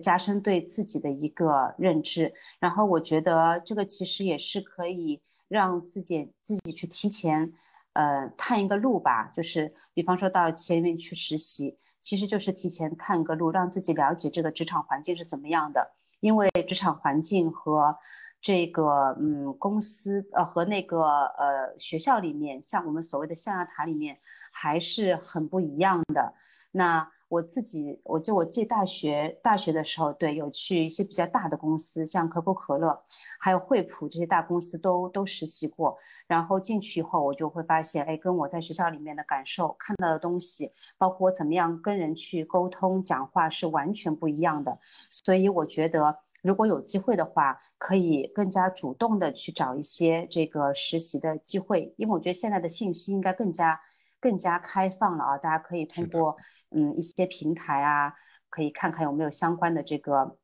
[0.00, 2.32] 加深对自己的一个认知。
[2.58, 7.52] 然后我觉得这个其实也是可以让自己自己去提前，
[7.92, 9.32] 呃，探一个路吧。
[9.34, 15.92] 就是比方说到企业里面去实习，其实就是提前探个路，让自己了解这个职场环境是怎么样的。
[16.20, 17.94] 因为职场环境和
[18.40, 21.02] 这个，嗯，公司，呃，和那个，
[21.38, 24.18] 呃，学校里面，像我们所谓的象牙塔里面，
[24.50, 26.34] 还是很不一样的。
[26.72, 33.02] 那我自己，我记得我记大学大学的时候，对，有去一些比较大的公司，像可口可乐，
[33.40, 35.96] 还有惠普这些大公司都都实习过。
[36.26, 44.78] 然后进去以后，我就会发现，哎，跟我在学校里面的感受、看到的东西，包括我怎么样跟人去沟通、讲话，是完全不一样的。
[45.10, 53.80] 所以我觉得，如果有机会的话，可以更加主动的去找一些这个实习的机会，因为我觉得现在的信息应该更加。
[54.24, 55.36] 更加开放了啊！
[55.36, 56.34] 大家可以通过
[56.70, 58.14] 嗯一些平台啊，
[58.48, 60.38] 可以看看有没有相关的这个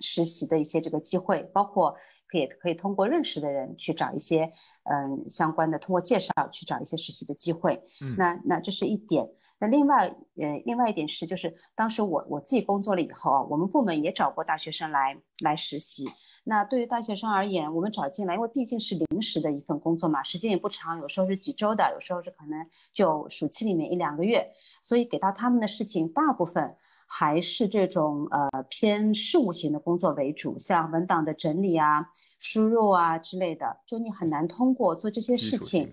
[0.00, 1.94] 实习的一些这个机会，包括
[2.28, 4.52] 可以可以通过认识的人去找一些
[4.84, 7.82] 嗯相关的，通过介绍去找一些实习的机会。
[8.02, 9.28] 嗯，那那这是一点。
[9.60, 10.06] 那另外，
[10.36, 16.08] 呃，另外一点是，就是当时我我自己工作了以后啊，我们部门也找过大学生来来实习。
[16.44, 24.48] 那对于大学生而言，我们找进来，因为毕竟是临时的一份工作嘛，时间也不长，有时候是几周的，有时候是可能就暑期里面一两个月，
[24.80, 26.76] 所以给到他们的事情大部分
[27.08, 32.06] 还是这种呃偏事务型的工作为主，像文档的整理啊、
[32.38, 35.90] 输入啊之类的，就你很难通过做这些事情。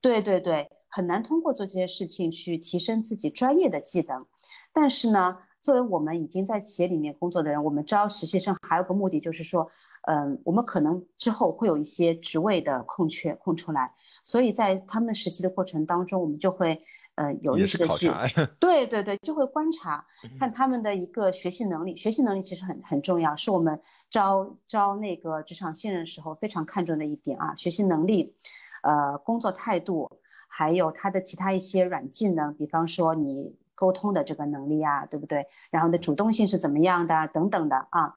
[0.00, 0.68] 对对对。
[0.88, 4.24] 很难通过做这些事情去提升自己专业的技能，
[4.72, 9.70] 但是呢，作为我们已经在企业里面工作的人，我们招实习生还有个目的就是说，
[10.08, 13.92] 嗯，我们可能之后会有一些职位的空缺空出来，
[14.24, 16.82] 所以在他们实习的过程当中，我们就会，
[17.16, 18.10] 呃，有意识的去，
[18.60, 20.02] 对对对，就会观察
[20.38, 28.34] 看他们的一个学习能力，学习能力其实很很重要，是我们招招那个职场新人时候非常看重的一点啊，学习能力，
[28.82, 30.20] 呃，工作态度。
[30.48, 35.46] 还有他的其他一些软技能，比方说你沟通的这个能力啊，对不对？
[35.70, 38.14] 然后的主动性是怎么样的等等的啊？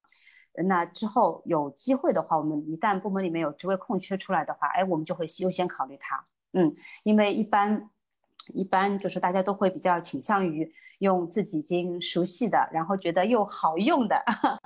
[0.64, 6.26] 那之后有机会的话，我们一旦部门里面有职位空缺出来的话，哎，我们就会优先考虑他。
[6.54, 6.74] 嗯，
[7.04, 7.90] 因为一般
[8.54, 14.24] 一般就是大家都会比较倾向于用自己已经熟悉的，然后觉得又好用的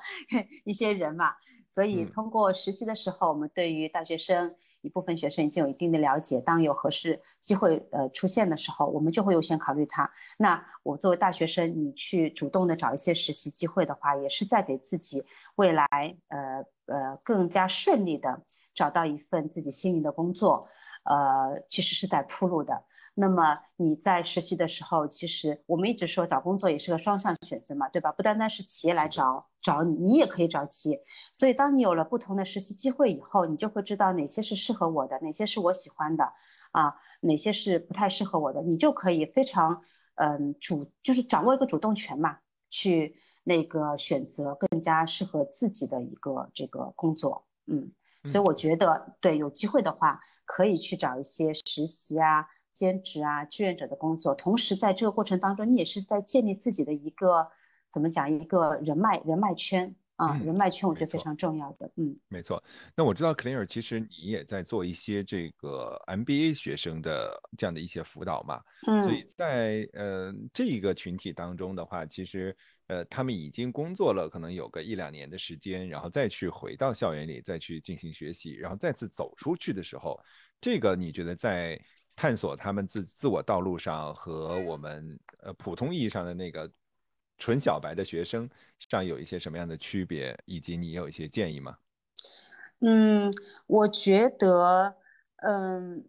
[0.65, 1.33] 一些人嘛。
[1.69, 4.55] 所以通过实习的时候，我们对于大学生。
[4.83, 10.11] 一部分学生已经有一定的了解，当有合适机会呃出现的时候，我们就会优先考虑他。
[10.37, 15.23] 那我作为大学生，你去主动的找一些实习机会的话，也是在给自己
[15.55, 15.87] 未来
[16.27, 20.67] 呃呃更加顺利的找到一份自己心仪的工作。
[21.05, 22.83] 呃，其实是在铺路的。
[23.15, 28.11] 那么你在实习的时候，其实我们一直说找工作也是个双向选择嘛，对吧？
[28.11, 30.99] 不单单是企业来找找你，你也可以找企业。
[31.31, 36.23] 所以当你有了不同的实习机会以后，你就会知道哪些是适合我的，哪些是我喜欢的，
[36.71, 39.79] 啊，哪些是不太适合我的，你就可以非常
[40.15, 42.39] 嗯主，就是掌握一个主动权嘛，
[42.71, 47.91] 去那个选择更加适合自己的一个这个工作，嗯。
[48.25, 52.47] 所以我觉得，对有机会的话，可以去找一些实习啊。
[52.73, 57.47] 兼职啊，志愿者的工作，同时在这个过程当中，你也是在建立自己的一个
[57.89, 61.89] 怎么讲一个人脉人脉圈啊，人脉圈我觉得非常重要的。
[61.97, 62.61] 嗯，没错。
[62.95, 68.59] 那我知道 Clear 其实你也在做一些这个 MBA 学生的这样的一些辅导嘛。
[68.87, 69.03] 嗯。
[69.03, 72.55] 所以在呃这一个群体当中的话，其实
[72.87, 80.19] 呃他们已经工作了可能有个一两年的时间，然后再去回到校园里再去进行学习，然后再次走出去的时候，
[80.59, 81.79] 这个你觉得在？
[82.15, 86.71] 探索他们自自我道路上和我们呃普通意义上的那个
[87.37, 88.49] 纯小白的学生
[88.79, 91.77] 上有一些什么样的区别，以及你有一些建议吗？
[92.79, 93.31] 嗯，
[93.65, 94.95] 我觉得，
[95.37, 96.05] 嗯，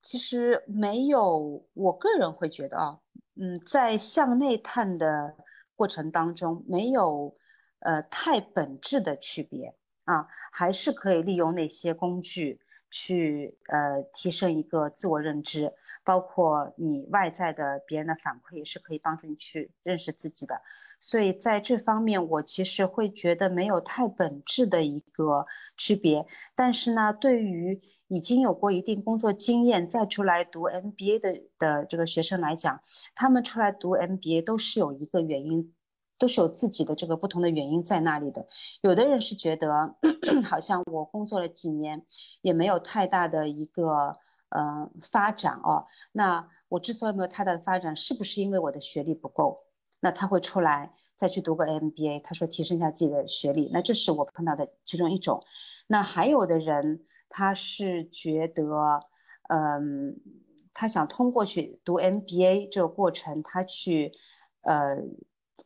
[0.00, 2.98] 其实没有，我个人会觉得啊，
[3.36, 5.36] 嗯，在向内探的
[5.74, 7.36] 过程当中，没有
[7.78, 9.74] 呃太本质的区别
[10.04, 12.60] 啊，还是可以利用那些工具。
[12.96, 15.72] 去呃提升一个自我认知，
[16.04, 20.62] 包括你外在的别人的反馈也是可以帮助你去认识自己的。
[21.00, 25.44] 所以在这方面，我其实会觉得没有太本质的一个
[25.76, 26.24] 区别。
[26.54, 32.80] 但是呢，对于已经有过一定工作经验再出来读 MBA 的的这个学生来讲，
[33.16, 35.74] 他们出来读 MBA 都是有一个原因。
[36.24, 38.48] 都是有自己的这个不同的原因在那里的。
[38.80, 39.94] 有的人是觉得，
[40.48, 42.02] 好像我工作了几年，
[42.40, 44.16] 也没有太大的一个
[44.48, 45.84] 呃发展哦。
[46.12, 49.64] 那我之所以没有太大的发展，是不是因为我的学历不够？
[50.00, 53.68] 那他会出来再去读个 MBA，他说提升一下自己的学历。
[53.70, 55.44] 那这是我碰到的其中一种。
[55.88, 58.98] 那还有的人，他是觉得，
[59.50, 60.18] 嗯，
[60.72, 64.10] 他想通过去读 MBA 这个过程，他去，
[64.62, 64.96] 呃。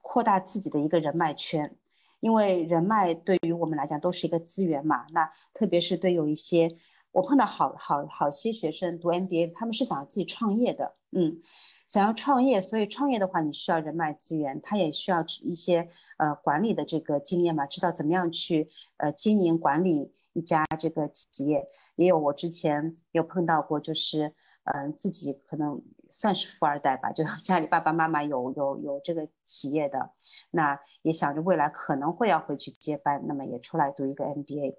[0.00, 1.76] 扩大自己的一个人脉圈，
[2.20, 5.06] 因为人脉对于我们来讲都是一个资源嘛。
[5.10, 6.70] 那特别是对有一些
[7.12, 11.40] 我碰到好好好些学生读 MBA，他们是想要自己创业的，嗯，
[11.86, 18.68] 想要创业，所以创业的话，你需要人脉资源，他也需要一些呃管理的这个经验嘛，知道怎么样去
[18.98, 21.66] 呃经营管理一家这个企业。
[21.96, 24.32] 也有我之前有碰到过，就是
[24.74, 25.80] 嗯自己可能。
[26.10, 30.10] 算是富二代吧，就家里爸爸妈妈有有有这个企业的，
[30.52, 34.76] 那也想着未来可能会要回去接班，那么也出来读一个 MBA。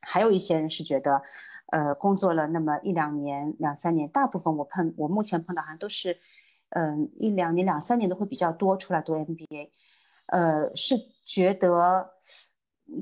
[0.00, 1.20] 还有一些人是觉得，
[1.70, 6.18] 呃，工作了那么一两年、两三年，大部分我碰我目前碰到好像都是，
[6.70, 9.68] 嗯，一两年、两三年的会比较多出来读 MBA，
[10.28, 10.96] 呃，是
[11.26, 12.14] 觉得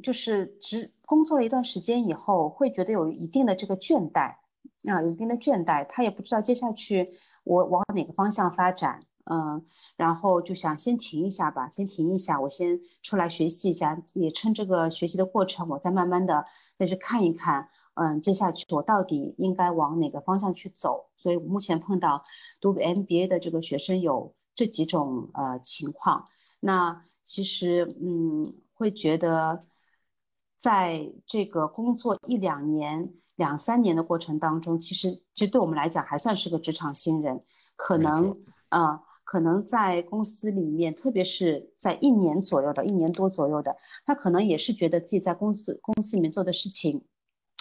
[0.03, 4.42] 就是只工作了一段时间以后，会觉得有一定的这个倦怠。
[4.85, 7.13] 啊，有一定的倦怠，他也不知道接下去
[7.45, 9.65] 我往哪个方向发展，嗯，
[9.97, 16.45] 然后就想先停一下吧，先停一下，我先出来学习一下，也趁这个学习的过程，我再慢慢的
[16.77, 21.11] 再去看一看，嗯，接下去我到底应该往哪个方向去走。
[21.17, 22.25] 所以目前碰到
[22.61, 26.27] 读 MBA 的这个学生有这几种呃情况，
[26.59, 29.65] 那其实嗯会觉得，
[30.59, 33.15] 在这个工作一两年。
[33.45, 37.43] 两三年的过程当中，其实其实对我们来讲还算是个职场新人，
[37.75, 38.37] 可能
[38.69, 43.77] 啊，可能在公司里面，特别是在一年左右的、一年多左右的，
[44.07, 47.05] 他可能也是觉得自己在公司公司里面做的事情，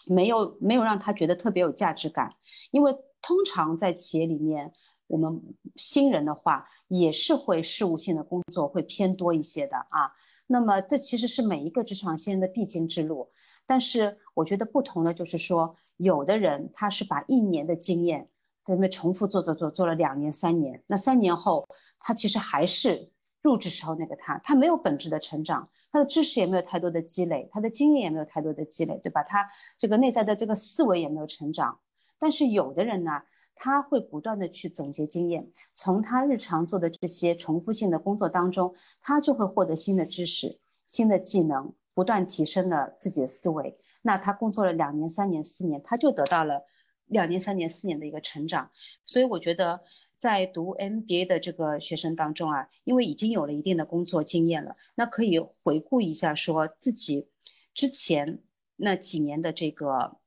[0.05, 2.29] 没有没有让他觉得特别有价值感，
[2.69, 4.71] 因为通常在企业里面，
[5.07, 5.41] 我们
[5.75, 10.13] 新人的话也是会事务性的工作会偏多一些的啊。
[10.45, 13.29] 那么这其实是每一个职场新人的必经之路。
[13.71, 18.27] 但是我觉得不同的就是说，有的人他是把一年的经验
[18.65, 21.65] 在那重复做做做做了两年三年，那三年后
[21.97, 23.09] 他其实还是
[23.41, 29.23] 入职时候那个他，他没有本质的成长，他的知识也没有太多的积累，他的经验也没有太多的积累，对吧？
[29.23, 29.47] 他
[29.77, 31.79] 这个内在的这个思维也没有成长。
[32.19, 33.21] 但是有的人呢，
[33.55, 41.73] 他会不断的去总结经验，从他日常做的这些重复性的工作当中，他就会获得新的知识、新的技能。
[41.93, 46.65] 不断提升了自己的思维，那他工作了两年、三年、四年，他就得到了
[47.05, 48.71] 两年、三年、四年的一个成长。
[49.05, 49.81] 所以我觉得，
[50.17, 57.29] 在读 MBA 的这个学生当中啊，因为已经有了一定的工作经验了，那可以回顾一下，说自己
[57.73, 58.39] 之前
[58.77, 60.17] 那几年的这个。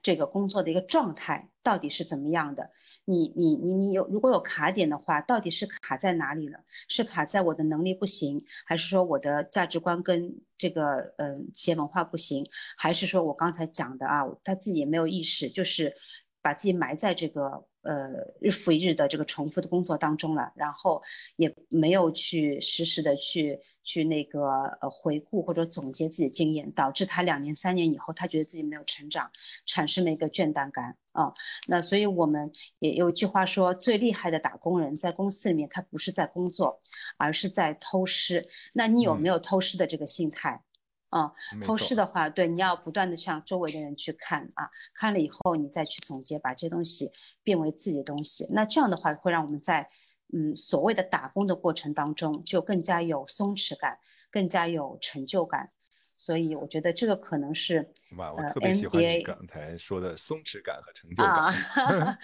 [0.00, 2.70] 这个工作的一个状态到底是怎么样的？
[3.04, 6.60] 你你你你有如果有卡点的话，到底是卡在哪里了？
[6.86, 12.44] 是卡在我的能力不行，还是说我的价值观跟这个嗯企业文化不行，
[12.76, 15.94] 还是说我刚才讲的啊，他自己也没有意识，就是
[16.42, 17.67] 把自己埋在这个。
[17.82, 18.08] 呃，
[18.40, 21.02] 日复一日的这个重复的工作当中了，然后
[21.36, 24.48] 也没有去实时的去去那个
[24.80, 29.30] 呃回顾或者总结自己的经验，导致他两年三年以后，他觉得自己没有成长，
[29.64, 31.32] 产生了一个倦怠感啊。
[31.68, 32.50] 那所以我们
[32.80, 36.80] 也有句话说，最厉害的打工人在公司里面，他不是在工作，
[37.16, 38.46] 而是在偷师。
[38.74, 40.62] 那你有没有偷师的这个心态？
[41.10, 47.10] 啊，透视的话，对，你要不断的向周围的人去看啊，看了以后你再去总结，把这东西
[47.42, 48.46] 变为自己的东西。
[48.50, 49.88] 那这样的话，会让我们在
[50.32, 53.98] 嗯所谓的打工的过程当中，就更加有松弛感，
[54.30, 55.70] 更加有成就感。
[56.18, 61.26] 所以我觉得这个可能是哇，我特别喜欢你刚才说的松弛感和成就感。
[61.46, 62.18] 啊，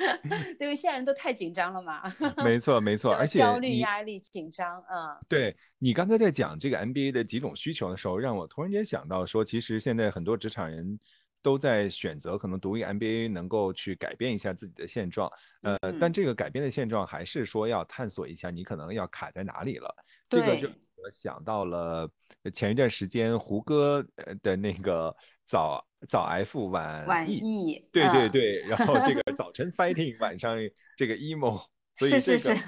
[0.59, 2.03] 因为现在人都太紧张了嘛。
[2.45, 5.17] 没错，没错，而且焦虑、压力、紧张，嗯。
[5.29, 10.99] 对你刚才在讲这个 MBA 的几种需求的时候，让我突然间想到说，其实现在很多职场人
[11.41, 15.31] 都在选择可能读一个 MBA 能够去改变一下自己的现状。
[15.63, 19.95] 呃，但这个改变的现状还是说要探索一下你可能要卡在哪里了。
[20.29, 20.69] 这个就。
[21.05, 22.11] 我想到了
[22.55, 24.03] 前一段时间胡歌
[24.43, 25.15] 的那个
[25.47, 30.57] 早早 F 晚晚 E，对对对，然后这个 早晨 fighting，晚上
[30.97, 31.63] 这个 emo，
[31.99, 32.59] 所以这个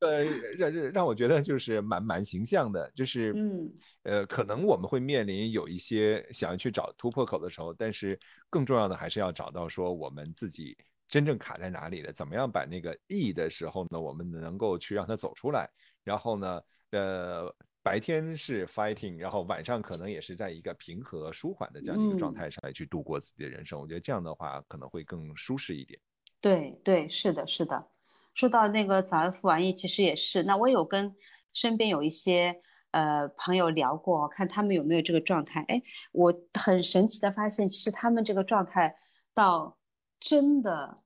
[0.00, 0.24] 呃
[0.58, 8.18] 让让让我觉得就是蛮蛮形象的，就是嗯呃可能我们会面临有一些想要去找突破口的时候，但是
[8.48, 10.76] 更重要的还是要找到说我们自己
[11.08, 15.70] 真正卡在哪里了，怎么样把那个 E 的时候呢，我们能够去让它走出来，
[16.02, 16.60] 然后呢。
[16.90, 23.80] 呃，白天是 fighting，然后晚上可能也是在一个平和舒缓的这样一个状态上来去度过自己的人生。
[23.80, 25.98] 我觉得这样的话可能会更舒适一点。
[26.40, 27.88] 对对，是的，是的。
[28.34, 30.42] 说到那个早安复晚意其实也是。
[30.42, 31.14] 那我有跟
[31.52, 32.60] 身边有一些
[32.90, 35.64] 呃朋友聊过，看他们有没有这个状态。
[35.68, 35.82] 哎，
[36.12, 38.96] 我很神奇的发现，其实他们这个状态
[39.32, 39.78] 倒
[40.18, 40.98] 真的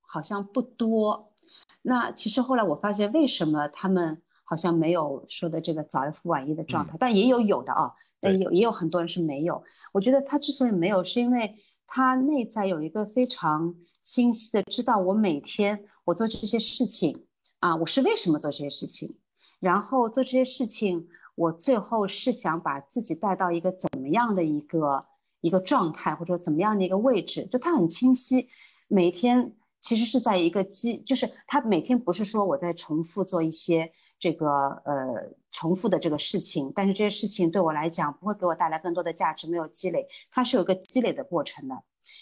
[0.00, 1.32] 好像不多。
[1.82, 4.22] 那其实后来我发现，为什么他们？
[4.50, 9.62] 好像没有说的这个早 F 晚一的状态，但也有有的啊，但有也有很多人是没有。
[9.92, 11.54] 我觉得他之所以没有，是因为
[11.86, 13.72] 他内在有一个非常
[14.02, 17.26] 清晰的知道，我每天我做这些事情
[17.60, 19.18] 啊，我是为什么做这些事情，
[19.60, 25.06] 然后做这些事情，我最后是想把自己带到一个怎么样的一个
[25.42, 28.48] 一个状态，或者说怎么样的一个位置，就他很清晰，
[28.88, 33.92] 每天其实是在一个基，就是他每天不是说我在重复做一些。
[34.20, 34.48] 这个
[34.84, 41.74] 呃重复的这个事情，但是这些事情对我来讲不会给我带来更多的价值，没有积累，它是有一个积累的过程的。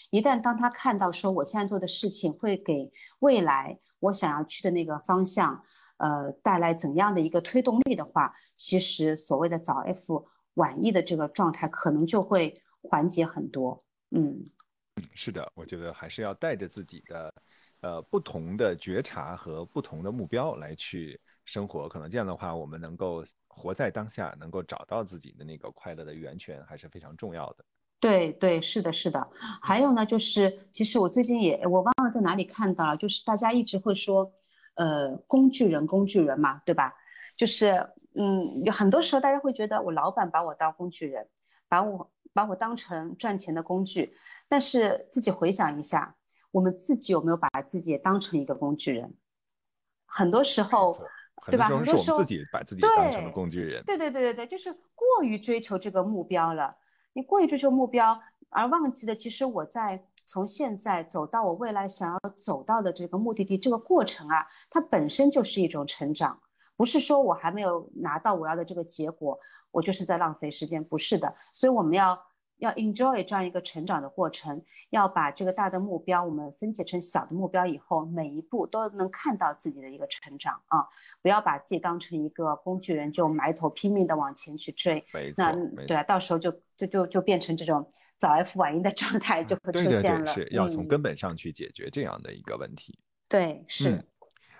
[0.09, 2.89] 一旦当他看到说我现在做的事情会给
[3.19, 5.61] 未来我想要去的那个方向，
[5.97, 13.83] 呃带来怎样的一个推动力的话，其实所谓的早 F 晚 E 的这个状态可能就会缓解很多。
[14.11, 14.43] 嗯，
[15.13, 17.33] 是的，我觉得还是要带着自己的
[17.81, 21.19] 呃不同的觉察和不同的目标来去。
[21.49, 27.65] 生活可能这样的话，我们能够活在当下，能够找到自己的那个快乐的源泉，还是非常重要的。
[27.99, 29.27] 对对，是的，是的。
[29.59, 34.31] 还有呢，就是其实我最近也我忘了在哪里看到了，就是大家一直会说，
[34.75, 36.93] 呃，工具人，工具人嘛，对吧？
[37.35, 37.83] 就是
[38.13, 41.27] 嗯，有很多时候大家会觉得我老板把我当工具人，
[41.67, 44.13] 把我把我当成赚钱的工具。
[44.47, 46.15] 但是自己回想一下，
[46.51, 49.15] 我们自己有没有把自己也当成一个工具人？
[50.05, 50.95] 很多时候。
[51.47, 51.67] 对吧？
[51.67, 53.83] 很多时候自己把自己当成了工具人。
[53.85, 56.75] 对对对对对，就是过于追求这个目标了。
[57.13, 58.19] 你过于追求目标，
[58.49, 66.39] 而忘记了其实我在从现在走到我未来想要走到的这个目的地这个过程啊，它本身就是一种成长，
[66.75, 69.39] 不是说我还没有拿到我要的这个结果，
[69.71, 71.33] 我就是在浪费时间，不是的。
[71.53, 72.19] 所以我们要。
[72.59, 80.85] 要 enjoy 这样一个成长的过程，要把这个大的目标我们分解成小的目标以后，每一步都能看到自己的一个成长啊！
[81.21, 85.03] 不要把自己当成一个工具人，就埋头拼命的往前去追。
[85.35, 85.53] 那
[85.87, 90.33] 对啊，到时候就就就就变成这种早 F 晚 E 的状态就会出现了。
[90.33, 92.99] 是要从根本上去解决这样的一个问题。
[93.27, 94.03] 对，是。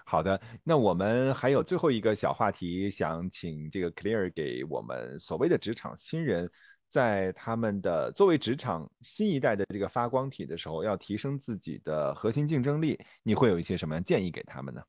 [0.06, 6.50] 好的，那我们还有最后一个小话题，想请这个 Clear 给我们所谓的职场新人。
[6.90, 14.82] 在他们的作为职场新一代的这个发光体的时候，要提升自己的核心竞争力，你会有一些什么样建议给他们呢？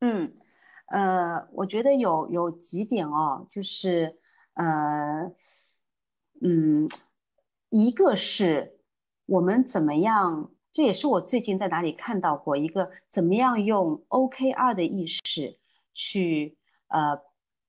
[0.00, 0.32] 嗯，
[0.88, 4.18] 呃，我觉得有有几点哦，就是
[4.54, 5.32] 呃，
[6.42, 6.86] 嗯，
[7.70, 8.78] 一个是
[9.24, 15.58] 我们怎么样，这也是我最近在哪里看到过一个怎么样用 OKR 的意识
[15.94, 17.18] 去呃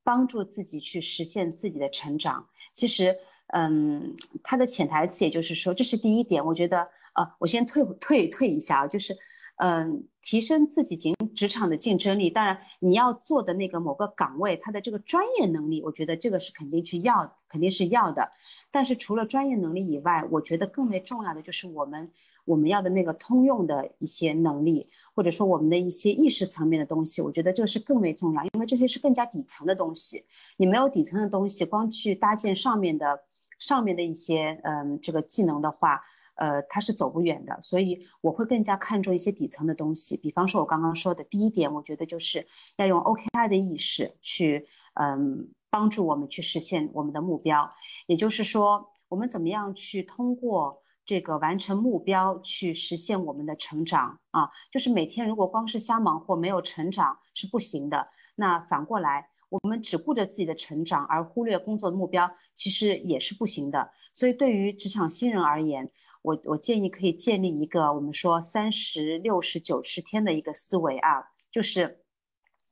[0.04, 2.50] 帮助自己去实现自己的成长。
[2.74, 3.18] 其实，
[3.54, 6.45] 嗯，它的潜台词也就是说，这是第一点。
[6.45, 6.80] 我觉得，
[7.16, 9.18] 呃，我先退退退一下啊，就是。
[9.60, 12.30] 嗯，提升自己进职场的竞争力。
[12.30, 18.32] 当然，你要做的那个某个岗位，它的这个专业能力，我觉得这个是肯定去要，肯定是要的。
[18.70, 22.08] 但是除了专业能力以外，我觉得更为重要的就是我们
[22.45, 27.24] 我们要的那个通用的一些能力，或者说我们的一些意识层面的东西。
[27.24, 30.24] 我觉得这个是更为重要，因为这些是更加底层的东西。
[30.58, 33.20] 你没有底层的东西，光去搭建上面的
[33.60, 36.01] 上面的一些嗯这个技能的话。
[36.39, 40.16] 呃，它是走不远的，所以我会更加看重一些底层的东西。
[40.18, 42.45] 比方说，我刚刚说的第一点，我觉得就是
[42.76, 44.64] 要用 OKI 的意识去，
[45.01, 47.68] 嗯，帮助我们去实现我们的目标。
[48.05, 54.47] 也就是说，我们怎么样去通过这个完成目标去实现我们的成长啊？
[54.72, 58.10] 就是每天如果光是瞎忙活没有成长是不行的。
[58.36, 63.91] 那反过来，我们只顾着自己的成长而忽略工作的目标，其实也是不行的。
[64.14, 65.89] 所以，对于职场新人而言，
[66.22, 72.04] 我我建议可以建立一个我们说三十六十九十天的一个思维啊，就是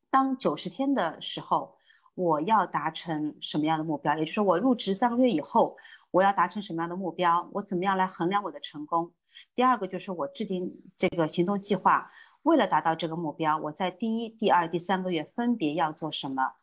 [0.10, 1.78] 当九十天的时候，
[2.16, 4.18] 我要达成什么样的目标？
[4.18, 5.78] 也就是说，我入职三个月以后，
[6.12, 7.50] 我要达成什么样的目标？
[7.54, 9.12] 我怎么样来衡量我的成功？
[9.54, 12.12] 第二个就是我制定这个行动计划，
[12.44, 16.54] 为了达到这个目标，我在第一、第二、第三个月分别要做什么？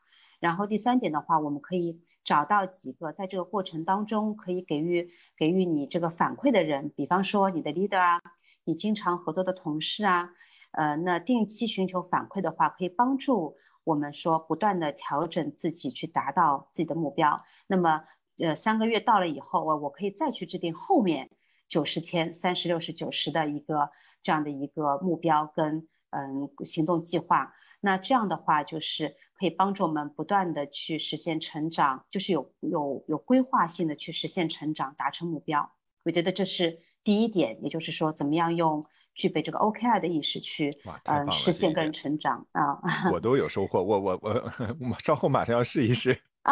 [0.42, 2.02] 然后第三点的话，我们可以。
[2.24, 8.20] 找到几个在这个过程当中可以给予给予你这个反馈的人，比方说你的 leader 啊，
[8.62, 10.30] 你经常合作的同事啊，
[10.70, 17.42] 呃，那定期寻求反馈的话，可以帮助我们说不断的调整自己去达到自己的目标。
[17.66, 18.04] 那么，
[18.38, 21.28] 呃，三个月到了以后，我我可以再去制定后面
[21.66, 23.90] 九十天、三十六十九十的一个
[24.22, 27.52] 这样的一个目标跟嗯行动计划。
[27.82, 29.14] 那这样的话就是。
[29.34, 35.68] 可以帮助我们不断的去实现成长，就是有有有规划性的去实现成长，达成目标。
[36.04, 40.72] 我觉得这是第一点，也就是说，怎么样用具备这个 OKR 的意识去
[41.06, 42.80] 嗯实现个人成长啊。
[43.12, 46.16] 我都有收获，我我我稍后马上要试一试。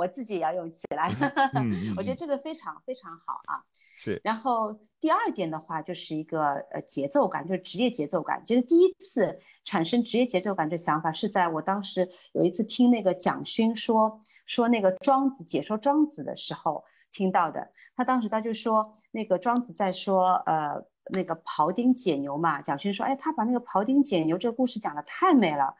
[0.00, 1.10] 啊，我自己也要用起来。
[1.54, 3.62] 嗯，我觉得这个非常非常好啊。
[3.98, 4.20] 是。
[4.24, 8.42] 然后第二点的话，就是一个呃节奏感，就是职业节奏感。
[8.44, 16.82] 其实第一次产生职业节奏感这想法，是在我当时有一次听那个蒋勋说说那个庄子解说庄子的时候
[17.12, 17.70] 听到的。
[17.94, 20.82] 他当时他就说那个庄子在说呃
[21.12, 22.62] 那个庖丁解牛嘛。
[22.62, 25.74] 蒋勋说，哎，他把那个庖丁解牛这个故事讲的太美了。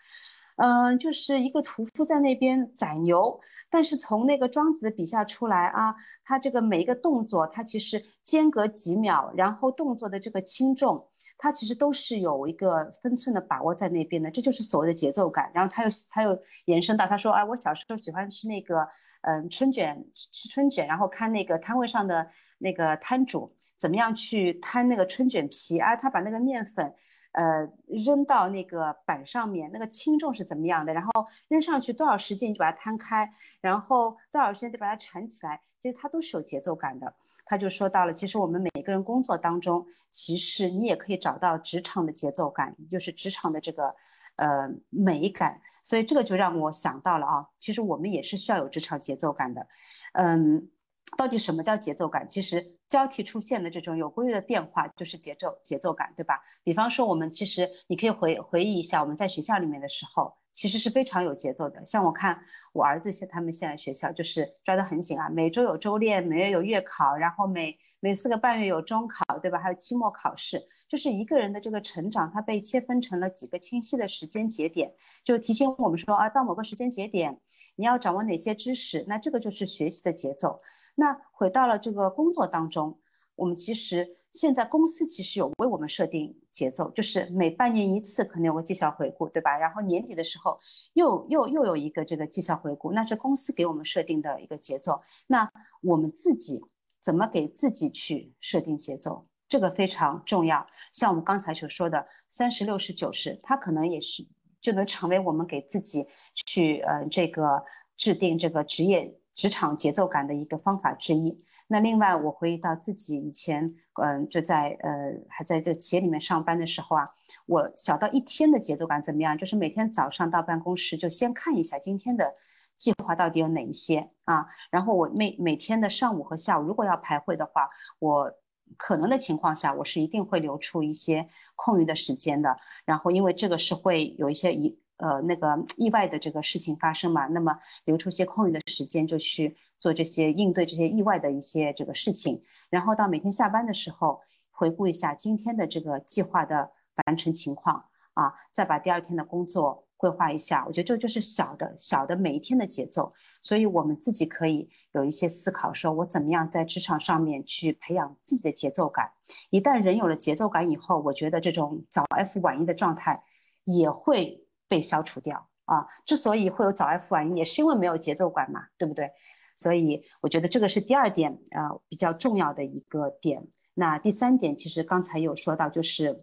[0.63, 3.41] 嗯，就是一个屠夫在那边宰牛，
[3.71, 11.03] 但是从那个庄子的笔下出来啊，他这个每一个动作，他其实间隔几秒，然后动作的这个轻重，
[11.39, 15.51] 他其实都是有一个分寸的把握在那边的，这就是所谓的节奏感。
[15.55, 18.87] 然后他又他又延伸到他说，哎，我小时候喜欢吃那个
[19.23, 26.95] 嗯春卷，吃春卷，然后看那个摊位上的那个摊主怎么样去摊那个春卷皮啊，他把那个面粉。
[27.33, 30.93] 呃，扔到那个板上面，那个轻重是怎么样的？
[30.93, 37.15] 然后扔上去多少时间你就把它摊开，然后多少时间就把它缠起来，其实它都是有节奏感的。
[37.45, 43.95] 他就说到了，其实我们每个人工作当中，其实你也可以找到职场的节奏感，就是职场的这个
[44.37, 45.61] 呃美感。
[45.83, 49.67] 所以这个就让我想到了啊，其实我们也是需要有职场节奏感的。
[50.15, 50.69] 嗯，
[51.17, 52.27] 到底什么叫节奏感？
[52.27, 52.80] 其实。
[52.91, 56.41] 交替出现的这种有规律的变化，就是节奏节奏感，对吧？
[56.65, 61.81] 比方说，我们其实你可以回回忆一下，我们在学校里面的时候，其实是非常有节奏的。
[61.87, 69.61] 像我看我儿子现他们现在学校就是抓得很紧啊，每周有周练，每月有月考，然后每每四个半月有中考，对吧？
[69.61, 77.39] 还有期末考试，就是一个人的这个成长，它被切分成了几个清晰的时间节点，就提醒我们说啊，到某个时间节点，
[77.77, 80.61] 你要掌握哪些知识，那这个就是学习的节奏。
[81.01, 83.01] 那回到了这个工作当中，
[83.35, 89.57] 我们其实现在公司其实有为我们设定节奏，就是每半年一次可能有个绩效回顾，对吧？
[89.57, 90.59] 然后年底的时候
[90.93, 95.01] 又又又有一个这个绩效回顾，那是公司给我们设定的一个节奏。
[95.27, 95.51] 那
[95.83, 96.61] 我们自己
[97.01, 100.67] 怎么给自己去设定节奏，这个非常重要。
[100.93, 104.23] 像我们刚才所说的三十六十九十，它可能也是
[104.61, 106.07] 就能成为我们给自己
[106.47, 107.65] 去呃这个
[107.97, 109.17] 制定这个职业。
[109.41, 111.43] 职场节奏感的一个方法之一。
[111.67, 114.91] 那另外，我回忆到自己以前，嗯，就在呃
[115.31, 117.09] 还在这企业里面上班的时候啊，
[117.47, 119.39] 我小到一天的节奏感怎么样？
[119.39, 122.35] 就是每天早上到办公室就先看一下今天的
[122.77, 127.67] 计划到底有哪一些啊，然后我每每天的上午和下午如果要排会的话，
[127.99, 128.31] 我
[128.77, 131.27] 可能的情况下，我是一定会留出一些
[131.57, 132.57] 空余的时间的。
[132.85, 142.41] 然后，因为这个是会有一些一呃那个意外的这个事情发生嘛，那么留出些空余的时间，就去做这些应对这些意外的一些这个事情。
[142.69, 144.21] 然后到每天下班的时候，
[144.51, 146.71] 回顾一下今天的这个计划的
[147.07, 147.85] 完成情况
[148.15, 149.87] 啊，再把第二天的工作。
[150.01, 159.11] 规划一下，我觉得这就是小的小的每一天的节奏，所以我们自己可以有一些思考，说我怎么样在职场上面去培养自己的节奏感。
[159.51, 163.23] 一旦人有了节奏感以后，我觉得这种早 F 晚 E 的状态
[163.65, 164.40] 也会
[164.71, 165.87] 被消除掉啊。
[166.07, 169.11] 之所以会有早 F 晚 E，也是因为没有节奏感嘛，对不对？
[169.57, 173.47] 所以我觉得这个是第二点啊比较重要的一个点。
[173.75, 176.23] 那第三点，其实刚才有说到，就是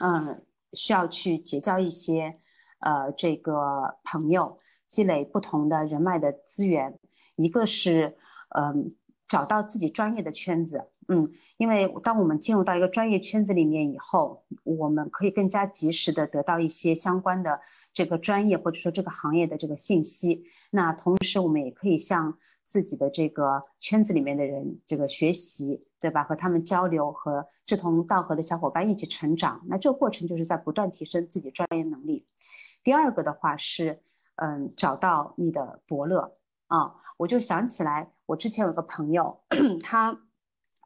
[0.00, 2.38] 嗯，需要去结交一些。
[2.82, 4.58] 呃，这个朋友
[4.88, 6.98] 积累不同的人脉的资源，
[7.36, 8.16] 一个是
[8.56, 8.96] 嗯
[9.28, 17.60] 找到自己专业的圈子，嗯，因为当我们进入到一个专业圈子里面以后，我们可以更加及时的得到一些相关的
[17.92, 20.44] 这个专业或者说这个行业的这个信息。
[20.70, 26.22] 那同时我们也可以向自己的这个圈子里面的人这个学习，对吧？
[26.22, 29.60] 和他们交流，和志同道合的小伙伴一起成长。
[29.66, 32.24] 那这个过程就是在不断提升自己专业能力。
[32.84, 34.00] 第二个的话是，
[34.36, 36.36] 嗯，找到你的伯乐
[36.68, 39.40] 啊，我就想起来，我之前有个朋友，
[39.82, 40.16] 他，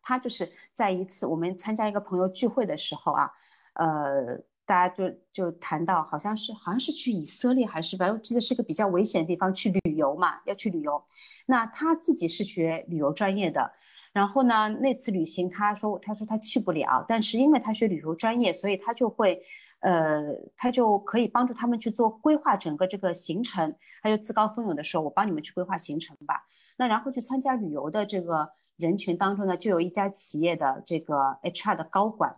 [0.04, 3.30] 他就是在一次我们参加一个朋友聚会的时候啊，
[3.74, 11.02] 呃，大家就就谈到，好像是好像是去以色列还是反正记得是个比较危险的地方去旅游嘛，要去旅游。
[11.46, 13.72] 那他自己是学旅游专业的，
[14.12, 19.42] 然后呢，那次旅行他说他说他去不了，但是因为他学旅游专业，所以他就会。
[19.80, 26.42] 呃，他就可以帮助他们去做规划整个这个行程，他就自告奋勇的说：“我帮你们去规划行程吧。”
[26.78, 32.34] 那然后去参加旅游的这个人群当中呢，就有一家企业的这个 HR 的高管，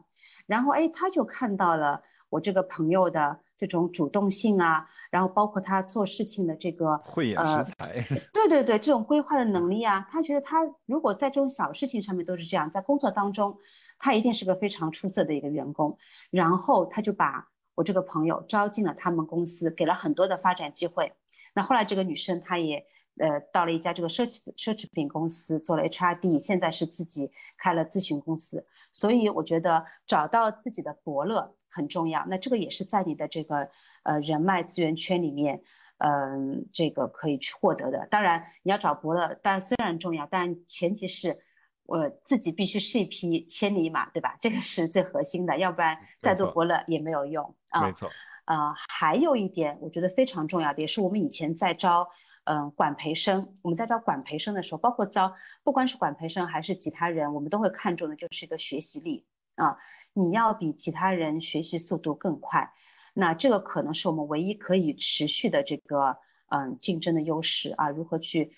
[0.46, 3.40] 然后哎，他就看到了我这个朋友的。
[3.58, 13.56] 这种主动性啊，然后包括他做事情的这个慧眼识才，对对对，这种规划的能力啊，他觉得他如果在这种小事情上面都是这样，在工作当中，
[13.98, 15.96] 他一定是个非常出色的一个员工。
[16.30, 21.10] 然后他就把我这个朋友招进了他们公司，给了很多的发展机会。
[21.54, 22.84] 那后来这个女生她也
[23.18, 28.66] 呃到了一家这个奢侈奢侈品公司做了 HRD，现在是自己开了咨询公司。
[28.92, 31.54] 所以我觉得找到自己的伯乐。
[31.68, 33.68] 很重要，那这个也是在你的这个
[34.02, 35.60] 呃人脉资源圈里面，
[35.98, 38.08] 嗯，这个可以去获得的。
[38.10, 41.36] 当然，你要找伯乐，当然虽然重要，但前提是
[41.84, 44.38] 我自己必须是一匹千里马，对吧？
[44.40, 47.82] 这个是最核心的，要不然再多伯乐也没有用啊。
[47.82, 48.10] 没错。
[48.46, 52.08] 呃，还有一点我觉得非常重要的，也是我们以前在招
[52.46, 59.26] 嗯管培生，我们在招管培生的时候，包括招不管是管培生还是其他人，我们都会看重的就是一个学习力
[59.56, 59.76] 啊。
[60.12, 62.72] 你要比其他人学习速度更快，
[63.14, 66.16] 那这个可能是我们唯一可以持续的这个
[66.48, 67.88] 嗯竞争的优势啊。
[67.90, 68.52] 如何去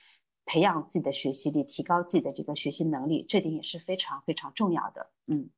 [0.45, 5.11] 培养自己的学习力，提高自己的这个学习能力，这点也是非常非常重要的。
[5.26, 5.49] 嗯，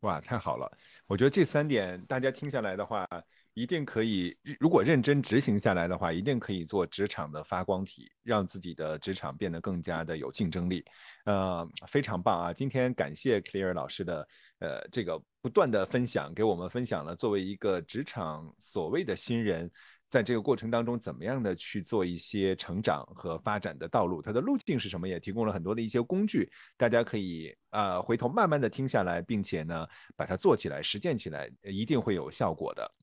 [0.00, 0.70] 哇，太好了！
[1.06, 3.08] 我觉得这三点大家听下来的话。
[3.56, 10.84] 一定可以，如果认真执行下来的话，一定可以做职场的发光体，让自己的职场变得更加的有竞争力。
[11.24, 12.52] 呃，非常棒啊！
[12.52, 14.28] 今天感谢 Clear 老师的
[14.58, 19.70] 呃这个不断的分享，给我们分享了作为一个职场所谓的新人，
[20.10, 26.46] 在这个过程当中怎么样的去做一些成长和发展的道路，它的路径是什么，也提供了很多的一些工具，
[26.76, 32.94] 大家可以啊回头慢慢的听下来，并且呢把它做起来，实践起来，一定会有效果的。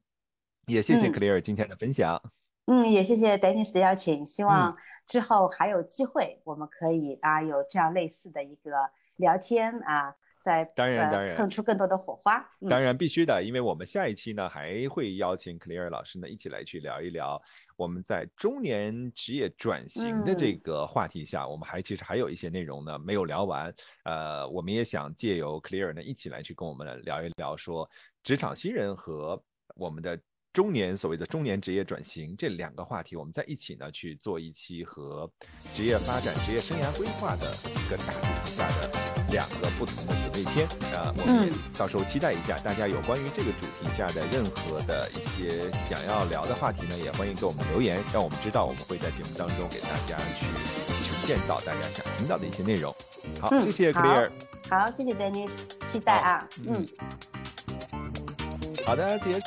[0.68, 2.22] 也谢谢 Clear 今天的分享，
[2.68, 8.72] 嗯，也谢谢 Dennis 的邀请，希望之后还有机会，我们可以啊有这样类似的一个
[9.18, 17.42] 聊天啊，在当然当然碰出更多的火花，当然必须的，因为我们下一期呢还会邀请 Clear 老师呢一起来去聊一聊
[17.76, 23.74] 我们在中年职业转型的这个话题下，我们还其实还有一些内容呢没有聊完，
[24.06, 27.90] 呃，我们也想借由 Clear 呢一起来去跟我们聊一聊，说
[28.24, 29.44] 职场新人和
[29.76, 30.18] 我们的。
[30.54, 35.28] 中年所谓的中年职业转型这两个话题，我们在一起呢去做一期和
[35.76, 38.88] 职业发展、职业生涯规划的一个大主题下的
[39.32, 40.68] 两个不同的姊妹篇。
[40.94, 50.46] 啊，我们也到时候期待一下大家有关于这个主题下的任何的一些想要聊的话题呢，也欢迎给我们留言，让我们知道，我们会在节目当中给大家去
[51.02, 52.94] 呈现到大家想听到的一些内容。
[53.42, 54.30] 好，谢谢 Clear，
[54.70, 56.88] 好，谢谢 Dennis，期待啊，嗯，
[58.86, 59.42] 好的，谢谢。